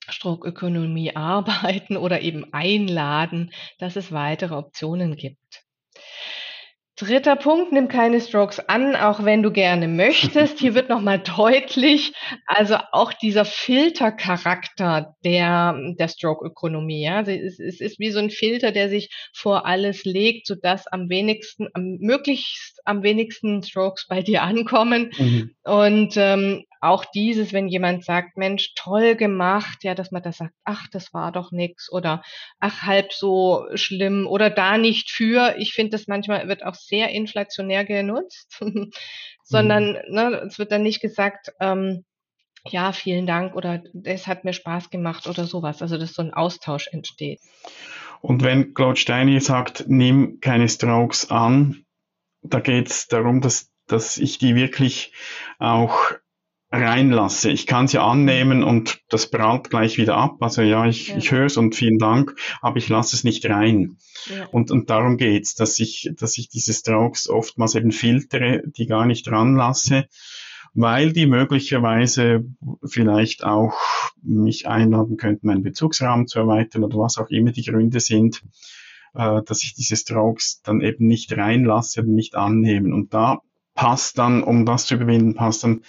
Strokökonomie 0.07 1.11
arbeiten 1.15 1.97
oder 1.97 2.21
eben 2.21 2.51
einladen, 2.51 3.51
dass 3.77 3.95
es 3.95 4.11
weitere 4.11 4.55
Optionen 4.55 5.15
gibt. 5.15 5.65
Dritter 6.99 7.37
Punkt, 7.37 7.71
nimm 7.71 7.87
keine 7.87 8.19
Strokes 8.19 8.59
an, 8.59 8.93
auch 8.93 9.23
wenn 9.23 9.41
du 9.41 9.51
gerne 9.51 9.87
möchtest. 9.87 10.59
Hier 10.59 10.75
wird 10.75 10.89
nochmal 10.89 11.19
deutlich, 11.19 12.11
also 12.45 12.75
auch 12.91 13.13
dieser 13.13 13.45
Filtercharakter 13.45 15.15
der, 15.23 15.79
der 15.97 16.07
Stroke-Ökonomie. 16.09 17.05
Ja? 17.05 17.21
Es, 17.21 17.57
es 17.57 17.79
ist 17.79 17.99
wie 17.99 18.11
so 18.11 18.19
ein 18.19 18.29
Filter, 18.29 18.73
der 18.73 18.89
sich 18.89 19.09
vor 19.33 19.65
alles 19.65 20.03
legt, 20.03 20.45
sodass 20.45 20.87
am 20.87 21.09
wenigsten, 21.09 21.69
am 21.73 21.97
möglichst 22.01 22.81
am 22.83 23.01
wenigsten 23.01 23.63
Strokes 23.63 24.05
bei 24.07 24.21
dir 24.21 24.43
ankommen. 24.43 25.11
Mhm. 25.17 25.51
Und 25.63 26.17
ähm, 26.17 26.65
auch 26.81 27.05
dieses, 27.05 27.51
wenn 27.53 27.67
jemand 27.67 28.05
sagt, 28.05 28.37
Mensch, 28.37 28.73
toll 28.75 29.15
gemacht, 29.15 29.83
ja, 29.83 29.95
dass 29.95 30.11
man 30.11 30.23
da 30.23 30.31
sagt, 30.31 30.53
ach, 30.63 30.87
das 30.91 31.13
war 31.13 31.31
doch 31.31 31.51
nix 31.51 31.91
oder 31.91 32.23
ach, 32.59 32.83
halb 32.83 33.11
so 33.13 33.67
schlimm 33.75 34.27
oder 34.27 34.49
da 34.49 34.77
nicht 34.77 35.11
für. 35.11 35.55
Ich 35.57 35.73
finde, 35.73 35.91
das 35.91 36.07
manchmal 36.07 36.47
wird 36.47 36.63
auch 36.63 36.75
sehr 36.75 37.09
inflationär 37.09 37.85
genutzt, 37.85 38.61
sondern 39.43 39.97
mhm. 40.07 40.13
ne, 40.13 40.43
es 40.47 40.57
wird 40.59 40.71
dann 40.71 40.83
nicht 40.83 41.01
gesagt, 41.01 41.51
ähm, 41.59 42.05
ja, 42.67 42.91
vielen 42.91 43.25
Dank 43.25 43.55
oder 43.55 43.83
es 44.03 44.27
hat 44.27 44.43
mir 44.43 44.53
Spaß 44.53 44.89
gemacht 44.89 45.27
oder 45.27 45.45
sowas. 45.45 45.81
Also, 45.81 45.97
dass 45.97 46.13
so 46.13 46.21
ein 46.21 46.33
Austausch 46.33 46.87
entsteht. 46.91 47.39
Und 48.21 48.43
wenn 48.43 48.73
Claude 48.73 48.99
Steini 48.99 49.39
sagt, 49.39 49.85
nimm 49.87 50.39
keine 50.41 50.67
Strokes 50.67 51.31
an, 51.31 51.85
da 52.41 52.59
geht 52.59 52.89
es 52.89 53.07
darum, 53.07 53.41
dass, 53.41 53.71
dass 53.87 54.17
ich 54.17 54.37
die 54.37 54.55
wirklich 54.55 55.13
auch 55.57 55.97
reinlasse. 56.71 57.49
Ich 57.49 57.65
kann 57.65 57.87
sie 57.87 57.97
annehmen 57.97 58.63
und 58.63 59.01
das 59.09 59.29
prallt 59.31 59.69
gleich 59.69 59.97
wieder 59.97 60.15
ab. 60.15 60.37
Also 60.41 60.61
ja, 60.61 60.85
ich, 60.85 61.09
ja. 61.09 61.17
ich 61.17 61.31
höre 61.31 61.45
es 61.45 61.57
und 61.57 61.75
vielen 61.75 61.97
Dank, 61.97 62.35
aber 62.61 62.77
ich 62.77 62.89
lasse 62.89 63.15
es 63.15 63.23
nicht 63.23 63.49
rein. 63.49 63.97
Ja. 64.29 64.45
Und, 64.47 64.69
und 64.69 64.89
darum 64.89 65.17
geht's, 65.17 65.55
dass 65.55 65.79
ich, 65.79 66.11
dass 66.15 66.37
ich 66.37 66.49
diese 66.49 66.73
Strokes 66.73 67.27
oftmals 67.29 67.75
eben 67.75 67.91
filtere, 67.91 68.61
die 68.65 68.85
gar 68.85 69.05
nicht 69.05 69.27
ranlasse, 69.31 70.07
weil 70.73 71.11
die 71.11 71.25
möglicherweise 71.25 72.45
vielleicht 72.85 73.43
auch 73.43 73.73
mich 74.21 74.67
einladen 74.67 75.17
könnten, 75.17 75.47
meinen 75.47 75.63
Bezugsrahmen 75.63 76.27
zu 76.27 76.39
erweitern 76.39 76.83
oder 76.83 76.99
was 76.99 77.17
auch 77.17 77.29
immer 77.29 77.51
die 77.51 77.63
Gründe 77.63 77.99
sind. 77.99 78.43
äh, 79.15 79.41
dass 79.43 79.63
ich 79.63 79.73
diese 79.73 79.95
Strokes 79.95 80.61
dann 80.61 80.81
eben 80.81 81.07
nicht 81.07 81.35
reinlasse 81.35 82.01
und 82.01 82.13
nicht 82.13 82.35
annehmen. 82.35 82.93
Und 82.93 83.13
da 83.13 83.41
passt 83.73 84.17
dann, 84.17 84.43
um 84.43 84.65
das 84.65 84.85
zu 84.85 84.95
überwinden, 84.95 85.35
passt 85.35 85.63
dann 85.63 85.81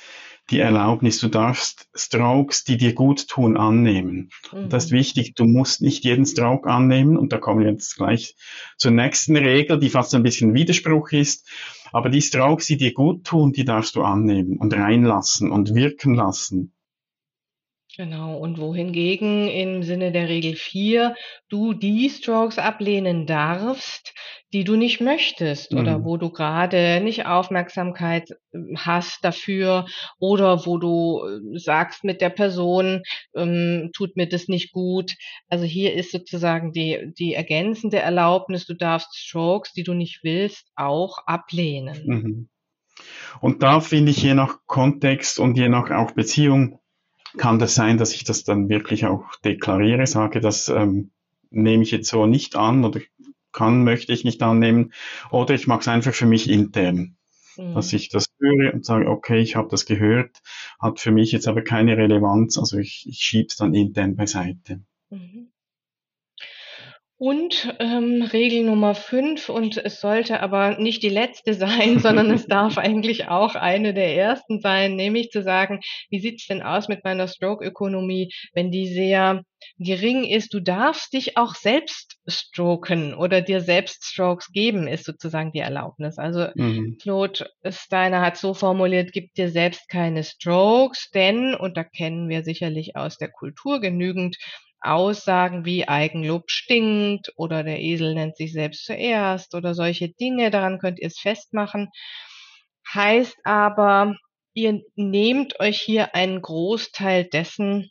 die 0.51 0.59
Erlaubnis, 0.59 1.19
du 1.21 1.29
darfst 1.29 1.89
Strokes, 1.95 2.65
die 2.65 2.77
dir 2.77 2.93
gut 2.93 3.29
tun, 3.29 3.57
annehmen. 3.57 4.31
Mhm. 4.53 4.69
Das 4.69 4.87
ist 4.87 4.91
wichtig, 4.91 5.35
du 5.35 5.45
musst 5.45 5.81
nicht 5.81 6.05
jeden 6.05 6.27
Stroke 6.27 6.69
annehmen 6.69 7.17
und 7.17 7.33
da 7.33 7.39
kommen 7.39 7.61
wir 7.61 7.71
jetzt 7.71 7.97
gleich 7.97 8.35
zur 8.77 8.91
nächsten 8.91 9.37
Regel, 9.37 9.79
die 9.79 9.91
fast 9.91 10.15
ein 10.15 10.23
bisschen 10.23 10.55
Widerspruch 10.55 11.13
ist. 11.13 11.49
Aber 11.93 12.09
die 12.09 12.23
Strokes, 12.23 12.67
die 12.67 12.77
dir 12.77 12.93
gut 12.93 13.25
tun, 13.25 13.53
die 13.53 13.65
darfst 13.65 13.97
du 13.97 14.03
annehmen 14.03 14.59
und 14.59 14.75
reinlassen 14.75 15.51
und 15.51 15.75
wirken 15.75 16.15
lassen. 16.15 16.73
Genau, 17.97 18.39
und 18.39 18.59
wohingegen 18.59 19.49
im 19.49 19.83
Sinne 19.83 20.13
der 20.13 20.29
Regel 20.29 20.55
4 20.55 21.17
du 21.49 21.75
die 21.75 22.09
Strokes 22.09 22.59
ablehnen 22.59 23.27
darfst, 23.27 24.15
die 24.53 24.65
du 24.65 24.77
nicht 24.77 25.01
möchtest 25.01 25.73
oder 25.75 25.99
mhm. 25.99 26.05
wo 26.05 26.17
du 26.17 26.31
gerade 26.31 27.01
nicht 27.03 27.27
Aufmerksamkeit 27.27 28.31
ähm, 28.53 28.77
hast 28.77 29.25
dafür 29.25 29.87
oder 30.19 30.67
wo 30.67 30.79
du 30.79 31.23
äh, 31.25 31.59
sagst 31.59 32.05
mit 32.05 32.21
der 32.21 32.31
Person, 32.31 33.03
ähm, 33.35 33.91
tut 33.95 34.17
mir 34.17 34.29
das 34.29 34.49
nicht 34.49 34.73
gut. 34.73 35.15
Also 35.49 35.65
hier 35.65 35.95
ist 35.95 36.13
sozusagen 36.13 36.73
die, 36.73 37.13
die 37.19 37.35
ergänzende 37.35 37.99
Erlaubnis, 37.99 38.67
du 38.67 38.75
darfst 38.75 39.17
Strokes, 39.17 39.73
die 39.73 39.85
du 39.85 39.95
nicht 39.95 40.21
willst, 40.25 40.67
auch 40.75 41.19
ablehnen. 41.27 42.03
Mhm. 42.07 42.49
Und 43.41 43.63
da 43.63 43.81
finde 43.81 44.11
ich 44.11 44.23
je 44.23 44.35
nach 44.35 44.59
Kontext 44.67 45.39
und 45.39 45.57
je 45.57 45.69
nach 45.69 45.91
auch 45.91 46.11
Beziehung 46.11 46.81
kann 47.39 47.59
das 47.59 47.75
sein, 47.75 47.97
dass 47.97 48.13
ich 48.13 48.25
das 48.25 48.45
dann 48.45 48.69
wirklich 48.69 49.07
auch 49.07 49.25
deklariere, 49.45 50.07
sage, 50.07 50.41
das 50.41 50.69
ähm, 50.69 51.13
nehme 51.51 51.83
ich 51.83 51.93
jetzt 51.93 52.09
so 52.09 52.27
nicht 52.27 52.57
an 52.57 52.85
oder 52.85 53.01
kann, 53.53 53.85
möchte 53.85 54.13
ich 54.13 54.25
nicht 54.25 54.43
annehmen. 54.43 54.93
Oder 55.31 55.55
ich 55.55 55.67
mache 55.67 55.81
es 55.81 55.89
einfach 55.89 56.15
für 56.15 56.27
mich 56.27 56.49
intern. 56.49 57.17
Mhm. 57.57 57.75
Dass 57.75 57.93
ich 57.93 58.09
das 58.09 58.27
höre 58.39 58.75
und 58.75 58.85
sage, 58.85 59.09
okay, 59.09 59.39
ich 59.41 59.57
habe 59.57 59.69
das 59.69 59.87
gehört, 59.87 60.41
hat 60.81 61.01
für 61.01 61.11
mich 61.11 61.33
jetzt 61.33 61.49
aber 61.49 61.63
keine 61.63 61.97
Relevanz, 61.97 62.59
also 62.59 62.79
ich, 62.79 63.07
ich 63.09 63.19
schiebe 63.19 63.47
es 63.49 63.57
dann 63.57 63.75
intern 63.75 64.17
beiseite. 64.17 64.83
Mhm. 65.11 65.51
Und 67.21 67.77
ähm, 67.81 68.23
Regel 68.23 68.65
Nummer 68.65 68.95
fünf, 68.95 69.51
und 69.51 69.77
es 69.77 70.01
sollte 70.01 70.41
aber 70.41 70.79
nicht 70.79 71.03
die 71.03 71.11
letzte 71.11 71.53
sein, 71.53 71.99
sondern 71.99 72.31
es 72.31 72.47
darf 72.47 72.79
eigentlich 72.79 73.29
auch 73.29 73.57
eine 73.57 73.93
der 73.93 74.17
ersten 74.17 74.63
sein, 74.63 74.97
nämlich 74.97 75.29
zu 75.29 75.43
sagen, 75.43 75.81
wie 76.09 76.19
sieht's 76.19 76.47
denn 76.47 76.63
aus 76.63 76.89
mit 76.89 77.05
meiner 77.05 77.29
Stroke-Ökonomie, 77.29 78.33
wenn 78.55 78.71
die 78.71 78.89
sehr 78.89 79.43
gering 79.77 80.25
ist? 80.25 80.55
Du 80.55 80.61
darfst 80.61 81.13
dich 81.13 81.37
auch 81.37 81.55
selbst 81.55 82.17
stroken 82.27 83.13
oder 83.13 83.43
dir 83.43 83.61
selbst 83.61 84.07
Strokes 84.07 84.51
geben, 84.51 84.89
ist 84.89 85.05
sozusagen 85.05 85.53
die 85.53 85.59
Erlaubnis. 85.59 86.17
Also 86.17 86.47
mhm. 86.55 86.97
Claude 87.03 87.51
Steiner 87.69 88.23
hat 88.23 88.39
so 88.39 88.55
formuliert, 88.55 89.13
gib 89.13 89.35
dir 89.35 89.51
selbst 89.51 89.91
keine 89.91 90.25
Strokes, 90.25 91.11
denn, 91.11 91.55
und 91.55 91.77
da 91.77 91.85
kennen 91.85 92.31
wir 92.31 92.45
sicherlich 92.45 92.97
aus 92.97 93.19
der 93.19 93.31
Kultur 93.31 93.79
genügend, 93.79 94.39
Aussagen 94.81 95.65
wie 95.65 95.89
Eigenlob 95.89 96.51
stinkt 96.51 97.33
oder 97.37 97.63
der 97.63 97.81
Esel 97.81 98.15
nennt 98.15 98.37
sich 98.37 98.53
selbst 98.53 98.85
zuerst 98.85 99.55
oder 99.55 99.75
solche 99.75 100.09
Dinge, 100.09 100.51
daran 100.51 100.79
könnt 100.79 100.99
ihr 100.99 101.09
es 101.09 101.19
festmachen. 101.19 101.89
Heißt 102.93 103.37
aber, 103.45 104.17
ihr 104.55 104.81
nehmt 104.97 105.61
euch 105.61 105.81
hier 105.81 106.15
einen 106.15 106.43
Großteil 106.43 107.25
dessen, 107.25 107.91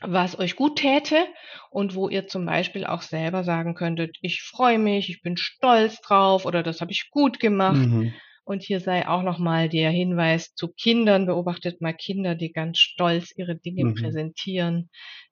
was 0.00 0.38
euch 0.38 0.56
gut 0.56 0.76
täte 0.76 1.26
und 1.70 1.94
wo 1.94 2.08
ihr 2.08 2.26
zum 2.26 2.44
Beispiel 2.46 2.84
auch 2.84 3.02
selber 3.02 3.44
sagen 3.44 3.74
könntet, 3.74 4.16
ich 4.20 4.42
freue 4.42 4.78
mich, 4.78 5.08
ich 5.08 5.22
bin 5.22 5.36
stolz 5.36 6.00
drauf 6.00 6.44
oder 6.46 6.62
das 6.62 6.80
habe 6.80 6.92
ich 6.92 7.10
gut 7.10 7.40
gemacht. 7.40 7.88
Mhm. 7.88 8.14
Und 8.44 8.62
hier 8.62 8.80
sei 8.80 9.08
auch 9.08 9.22
nochmal 9.22 9.68
der 9.68 9.90
Hinweis 9.90 10.54
zu 10.54 10.68
Kindern. 10.68 11.26
Beobachtet 11.26 11.80
mal 11.80 11.94
Kinder, 11.94 12.34
die 12.34 12.52
ganz 12.52 12.78
stolz 12.78 13.32
ihre 13.36 13.56
Dinge 13.56 13.86
mhm. 13.86 13.94
präsentieren, 13.94 14.90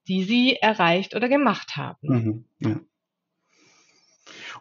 die 0.09 0.25
sie 0.25 0.57
erreicht 0.57 1.14
oder 1.14 1.28
gemacht 1.28 1.76
haben. 1.76 1.99
Mhm. 2.09 2.45
Ja. 2.61 2.81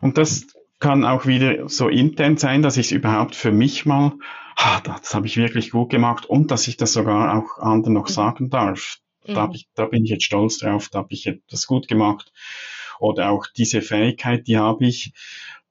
Und 0.01 0.17
das 0.17 0.47
kann 0.79 1.05
auch 1.05 1.25
wieder 1.25 1.69
so 1.69 1.87
intern 1.87 2.37
sein, 2.37 2.61
dass 2.61 2.75
ich 2.75 2.87
es 2.87 2.91
überhaupt 2.91 3.35
für 3.35 3.51
mich 3.51 3.85
mal, 3.85 4.13
ah, 4.57 4.81
das 4.81 5.13
habe 5.13 5.27
ich 5.27 5.37
wirklich 5.37 5.71
gut 5.71 5.89
gemacht 5.89 6.25
und 6.25 6.51
dass 6.51 6.67
ich 6.67 6.75
das 6.75 6.93
sogar 6.93 7.37
auch 7.37 7.59
anderen 7.59 7.93
noch 7.93 8.09
mhm. 8.09 8.13
sagen 8.13 8.49
darf. 8.49 8.97
Da, 9.23 9.47
mhm. 9.47 9.53
ich, 9.53 9.69
da 9.75 9.85
bin 9.85 10.03
ich 10.03 10.09
jetzt 10.09 10.25
stolz 10.25 10.57
drauf, 10.57 10.89
da 10.89 10.99
habe 10.99 11.13
ich 11.13 11.27
etwas 11.27 11.67
gut 11.67 11.87
gemacht. 11.87 12.33
Oder 12.99 13.31
auch 13.31 13.45
diese 13.55 13.81
Fähigkeit, 13.81 14.47
die 14.47 14.57
habe 14.57 14.85
ich 14.85 15.13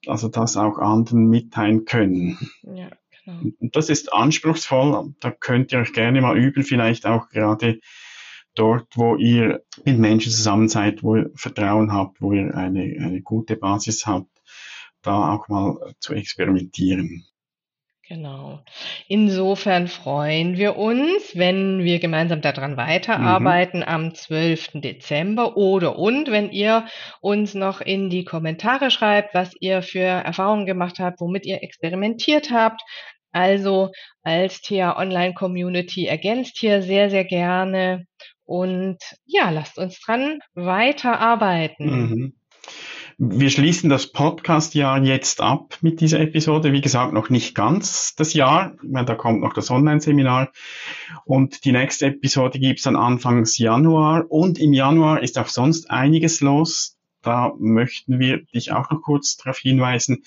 also 0.07 0.29
das 0.29 0.57
auch 0.57 0.79
anderen 0.79 1.27
mitteilen 1.27 1.85
können. 1.85 2.39
Ja, 2.63 2.91
genau. 3.25 3.41
Und 3.59 3.77
das 3.77 3.89
ist 3.89 4.13
anspruchsvoll, 4.13 5.15
da 5.21 5.31
könnt 5.31 5.73
ihr 5.73 5.81
euch 5.81 5.93
gerne 5.93 6.21
mal 6.21 6.39
üben, 6.39 6.63
vielleicht 6.63 7.07
auch 7.07 7.29
gerade 7.29 7.81
dort, 8.55 8.89
wo 8.97 9.17
ihr 9.17 9.63
mit 9.85 9.99
Menschen 9.99 10.33
zusammen 10.33 10.69
seid, 10.69 11.03
wo 11.03 11.17
ihr 11.17 11.31
Vertrauen 11.35 11.93
habt, 11.93 12.21
wo 12.21 12.33
ihr 12.33 12.55
eine, 12.55 12.83
eine 12.83 13.23
gute 13.23 13.57
Basis 13.57 14.07
habt, 14.07 14.31
da 15.03 15.35
auch 15.35 15.49
mal 15.49 15.95
zu 16.01 16.15
experimentieren. 16.15 17.25
Genau. 18.11 18.59
Insofern 19.07 19.87
freuen 19.87 20.57
wir 20.57 20.77
uns, 20.77 21.37
wenn 21.37 21.85
wir 21.85 22.01
gemeinsam 22.01 22.40
daran 22.40 22.77
weiterarbeiten 22.77 23.81
mhm. 23.81 23.87
am 23.87 24.14
12. 24.16 24.81
Dezember 24.81 25.57
oder 25.57 25.96
und 25.96 26.29
wenn 26.29 26.51
ihr 26.51 26.87
uns 27.20 27.55
noch 27.55 27.81
in 27.81 28.11
die 28.11 28.25
Kommentare 28.25 28.90
schreibt, 28.90 29.33
was 29.33 29.55
ihr 29.61 29.83
für 29.83 30.01
Erfahrungen 30.01 30.66
gemacht 30.66 30.99
habt, 30.99 31.20
womit 31.20 31.46
ihr 31.46 31.62
experimentiert 31.62 32.51
habt. 32.51 32.83
Also 33.31 33.92
als 34.25 34.61
TH 34.61 34.96
Online 34.96 35.35
Community 35.35 36.07
ergänzt 36.07 36.59
hier 36.59 36.83
sehr, 36.83 37.11
sehr 37.11 37.25
gerne 37.25 38.07
und 38.44 38.99
ja, 39.25 39.51
lasst 39.51 39.79
uns 39.79 40.01
dran 40.01 40.40
weiterarbeiten. 40.55 41.87
Mhm. 41.87 42.39
Wir 43.22 43.50
schließen 43.50 43.90
das 43.90 44.06
Podcast-Jahr 44.06 45.02
jetzt 45.02 45.42
ab 45.42 45.76
mit 45.83 46.00
dieser 46.00 46.20
Episode. 46.20 46.72
Wie 46.72 46.80
gesagt, 46.80 47.12
noch 47.12 47.28
nicht 47.28 47.54
ganz 47.54 48.14
das 48.14 48.33
Jahr, 48.33 48.72
weil 48.83 49.04
da 49.04 49.14
kommt 49.14 49.42
noch 49.42 49.52
das 49.52 49.70
Online-Seminar. 49.70 50.50
Und 51.26 51.66
die 51.66 51.72
nächste 51.72 52.06
Episode 52.06 52.59
gibt's 52.59 52.85
dann 52.85 52.96
Anfangs 52.96 53.59
Januar. 53.59 54.24
Und 54.30 54.59
im 54.59 54.72
Januar 54.72 55.22
ist 55.22 55.38
auch 55.38 55.48
sonst 55.48 55.90
einiges 55.90 56.40
los. 56.40 56.96
Da 57.20 57.52
möchten 57.59 58.20
wir 58.20 58.38
dich 58.54 58.72
auch 58.72 58.90
noch 58.90 59.02
kurz 59.02 59.37
darauf 59.37 59.59
hinweisen. 59.59 60.22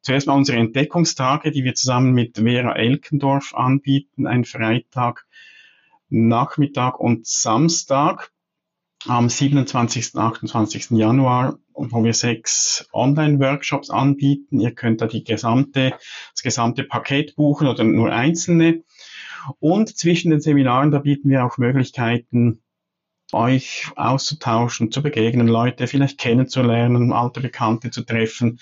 Zuerst 0.00 0.26
mal 0.26 0.34
unsere 0.34 0.58
Entdeckungstage, 0.58 1.52
die 1.52 1.62
wir 1.62 1.76
zusammen 1.76 2.12
mit 2.12 2.38
Vera 2.38 2.74
Elkendorf 2.74 3.54
anbieten. 3.54 4.26
Ein 4.26 4.44
Freitag, 4.44 5.26
Nachmittag 6.08 6.98
und 6.98 7.24
Samstag 7.24 8.32
am 9.06 9.28
27. 9.28 10.16
28. 10.16 10.90
Januar, 10.90 11.58
wo 11.74 12.04
wir 12.04 12.14
sechs 12.14 12.88
Online-Workshops 12.92 13.90
anbieten. 13.90 14.60
Ihr 14.60 14.72
könnt 14.72 15.00
da 15.00 15.06
die 15.06 15.24
gesamte, 15.24 15.94
das 16.32 16.42
gesamte 16.42 16.84
Paket 16.84 17.36
buchen 17.36 17.66
oder 17.66 17.84
nur 17.84 18.12
einzelne. 18.12 18.84
Und 19.58 19.96
zwischen 19.96 20.30
den 20.30 20.40
Seminaren, 20.40 20.90
da 20.90 20.98
bieten 20.98 21.28
wir 21.28 21.44
auch 21.44 21.58
Möglichkeiten, 21.58 22.62
euch 23.32 23.86
auszutauschen, 23.96 24.92
zu 24.92 25.02
begegnen, 25.02 25.48
Leute 25.48 25.86
vielleicht 25.86 26.18
kennenzulernen, 26.18 27.12
alte 27.12 27.40
Bekannte 27.40 27.90
zu 27.90 28.02
treffen. 28.02 28.60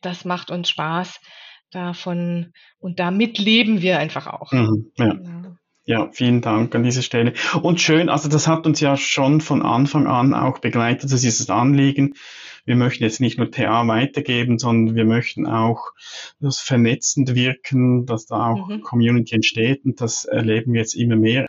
Das 0.02 0.26
macht 0.26 0.52
uns 0.52 0.70
Spaß 0.70 1.22
davon 1.71 2.53
und 2.79 2.99
damit 2.99 3.38
leben 3.38 3.82
wir 3.82 3.99
einfach 3.99 4.27
auch. 4.27 4.51
Mhm, 4.51 4.91
ja. 4.97 5.05
ja. 5.08 5.39
Ja, 5.86 6.08
vielen 6.12 6.41
Dank 6.41 6.75
an 6.75 6.84
dieser 6.84 7.01
Stelle. 7.01 7.34
Und 7.63 7.82
schön, 7.82 8.10
also 8.10 8.29
das 8.29 8.47
hat 8.47 8.67
uns 8.67 8.79
ja 8.79 8.95
schon 8.95 9.41
von 9.41 9.63
Anfang 9.63 10.05
an 10.05 10.36
auch 10.36 10.60
begleitet, 10.60 11.12
das 11.12 11.23
ist 11.23 11.39
das 11.39 11.49
Anliegen. 11.49 12.13
Wir 12.63 12.75
möchten 12.75 13.03
jetzt 13.03 13.19
nicht 13.19 13.39
nur 13.39 13.49
TA 13.49 13.88
weitergeben, 13.88 14.60
sondern 14.60 14.95
wir 14.95 15.05
möchten 15.05 15.47
auch 15.47 15.88
das 16.39 16.60
vernetzend 16.60 17.34
wirken, 17.34 18.05
dass 18.05 18.27
da 18.27 18.51
auch 18.51 18.67
mhm. 18.67 18.82
Community 18.82 19.34
entsteht 19.34 19.84
und 19.84 19.99
das 19.99 20.25
erleben 20.25 20.73
wir 20.73 20.82
jetzt 20.82 20.93
immer 20.93 21.15
mehr. 21.15 21.47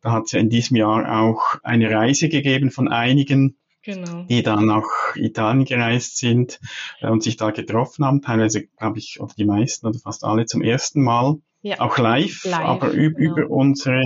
Da 0.00 0.12
hat 0.12 0.26
es 0.26 0.32
ja 0.32 0.38
in 0.38 0.50
diesem 0.50 0.76
Jahr 0.76 1.20
auch 1.20 1.56
eine 1.64 1.90
Reise 1.90 2.28
gegeben 2.28 2.70
von 2.70 2.86
einigen, 2.86 3.56
genau. 3.84 4.24
die 4.24 4.42
dann 4.42 4.66
nach 4.66 4.84
Italien 5.14 5.64
gereist 5.64 6.16
sind 6.16 6.60
äh, 7.00 7.08
und 7.08 7.22
sich 7.22 7.36
da 7.36 7.50
getroffen 7.50 8.04
haben, 8.04 8.22
teilweise, 8.22 8.66
glaube 8.66 8.98
ich, 8.98 9.20
oder 9.20 9.34
die 9.36 9.44
meisten 9.44 9.86
oder 9.86 9.98
fast 9.98 10.24
alle 10.24 10.46
zum 10.46 10.62
ersten 10.62 11.02
Mal 11.02 11.36
ja. 11.62 11.80
auch 11.80 11.98
live, 11.98 12.44
live 12.44 12.60
aber 12.60 12.90
über, 12.90 13.18
genau. 13.18 13.36
über 13.36 13.50
unsere 13.50 14.02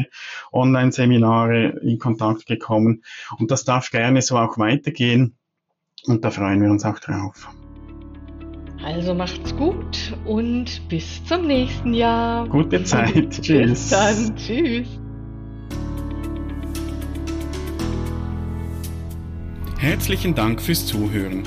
Online-Seminare 0.53 1.81
in 1.83 1.99
Kontakt 1.99 2.47
gekommen. 2.47 3.03
Und 3.39 3.51
das 3.51 3.65
darf 3.65 3.91
gerne 3.91 4.23
so 4.23 4.37
auch 4.37 4.59
weitergehen. 4.59 5.37
Und 6.07 6.25
da 6.25 6.31
freuen 6.31 6.63
wir 6.63 6.71
uns 6.71 6.85
auch 6.85 6.99
drauf. 6.99 7.49
Also 8.85 9.13
macht's 9.13 9.57
gut 9.57 10.17
und 10.25 10.89
bis 10.89 11.25
zum 11.25 11.47
nächsten 11.47 11.95
Jahr. 11.95 12.49
Gute 12.49 12.85
Zeit. 12.85 13.43
Tschüss. 13.43 13.71
Bis 13.71 13.91
dann. 13.91 14.37
Tschüss. 14.37 15.01
Herzlichen 19.79 20.35
Dank 20.35 20.61
fürs 20.61 20.85
Zuhören. 20.87 21.45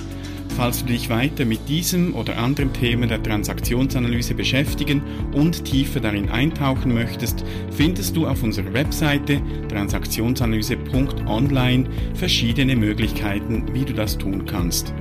Falls 0.56 0.80
du 0.80 0.86
dich 0.86 1.10
weiter 1.10 1.44
mit 1.44 1.68
diesem 1.68 2.16
oder 2.16 2.38
anderen 2.38 2.72
Themen 2.72 3.10
der 3.10 3.22
Transaktionsanalyse 3.22 4.36
beschäftigen 4.36 5.02
und 5.34 5.66
tiefer 5.66 6.00
darin 6.00 6.30
eintauchen 6.30 6.94
möchtest, 6.94 7.44
findest 7.72 8.16
du 8.16 8.28
auf 8.28 8.42
unserer 8.42 8.72
Webseite 8.74 9.42
transaktionsanalyse.online 9.68 11.90
verschiedene 12.14 12.78
Möglichkeiten, 12.78 13.66
wie 13.74 13.84
du 13.84 13.94
das 13.94 14.18
tun 14.18 14.46
kannst. 14.46 14.94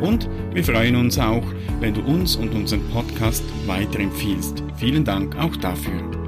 Und 0.00 0.30
wir 0.54 0.64
freuen 0.64 0.96
uns 0.96 1.18
auch, 1.18 1.44
wenn 1.80 1.92
du 1.92 2.00
uns 2.00 2.36
und 2.36 2.54
unseren 2.54 2.88
Podcast 2.88 3.44
weiterempfiehlst. 3.66 4.64
Vielen 4.78 5.04
Dank 5.04 5.36
auch 5.36 5.54
dafür. 5.56 6.19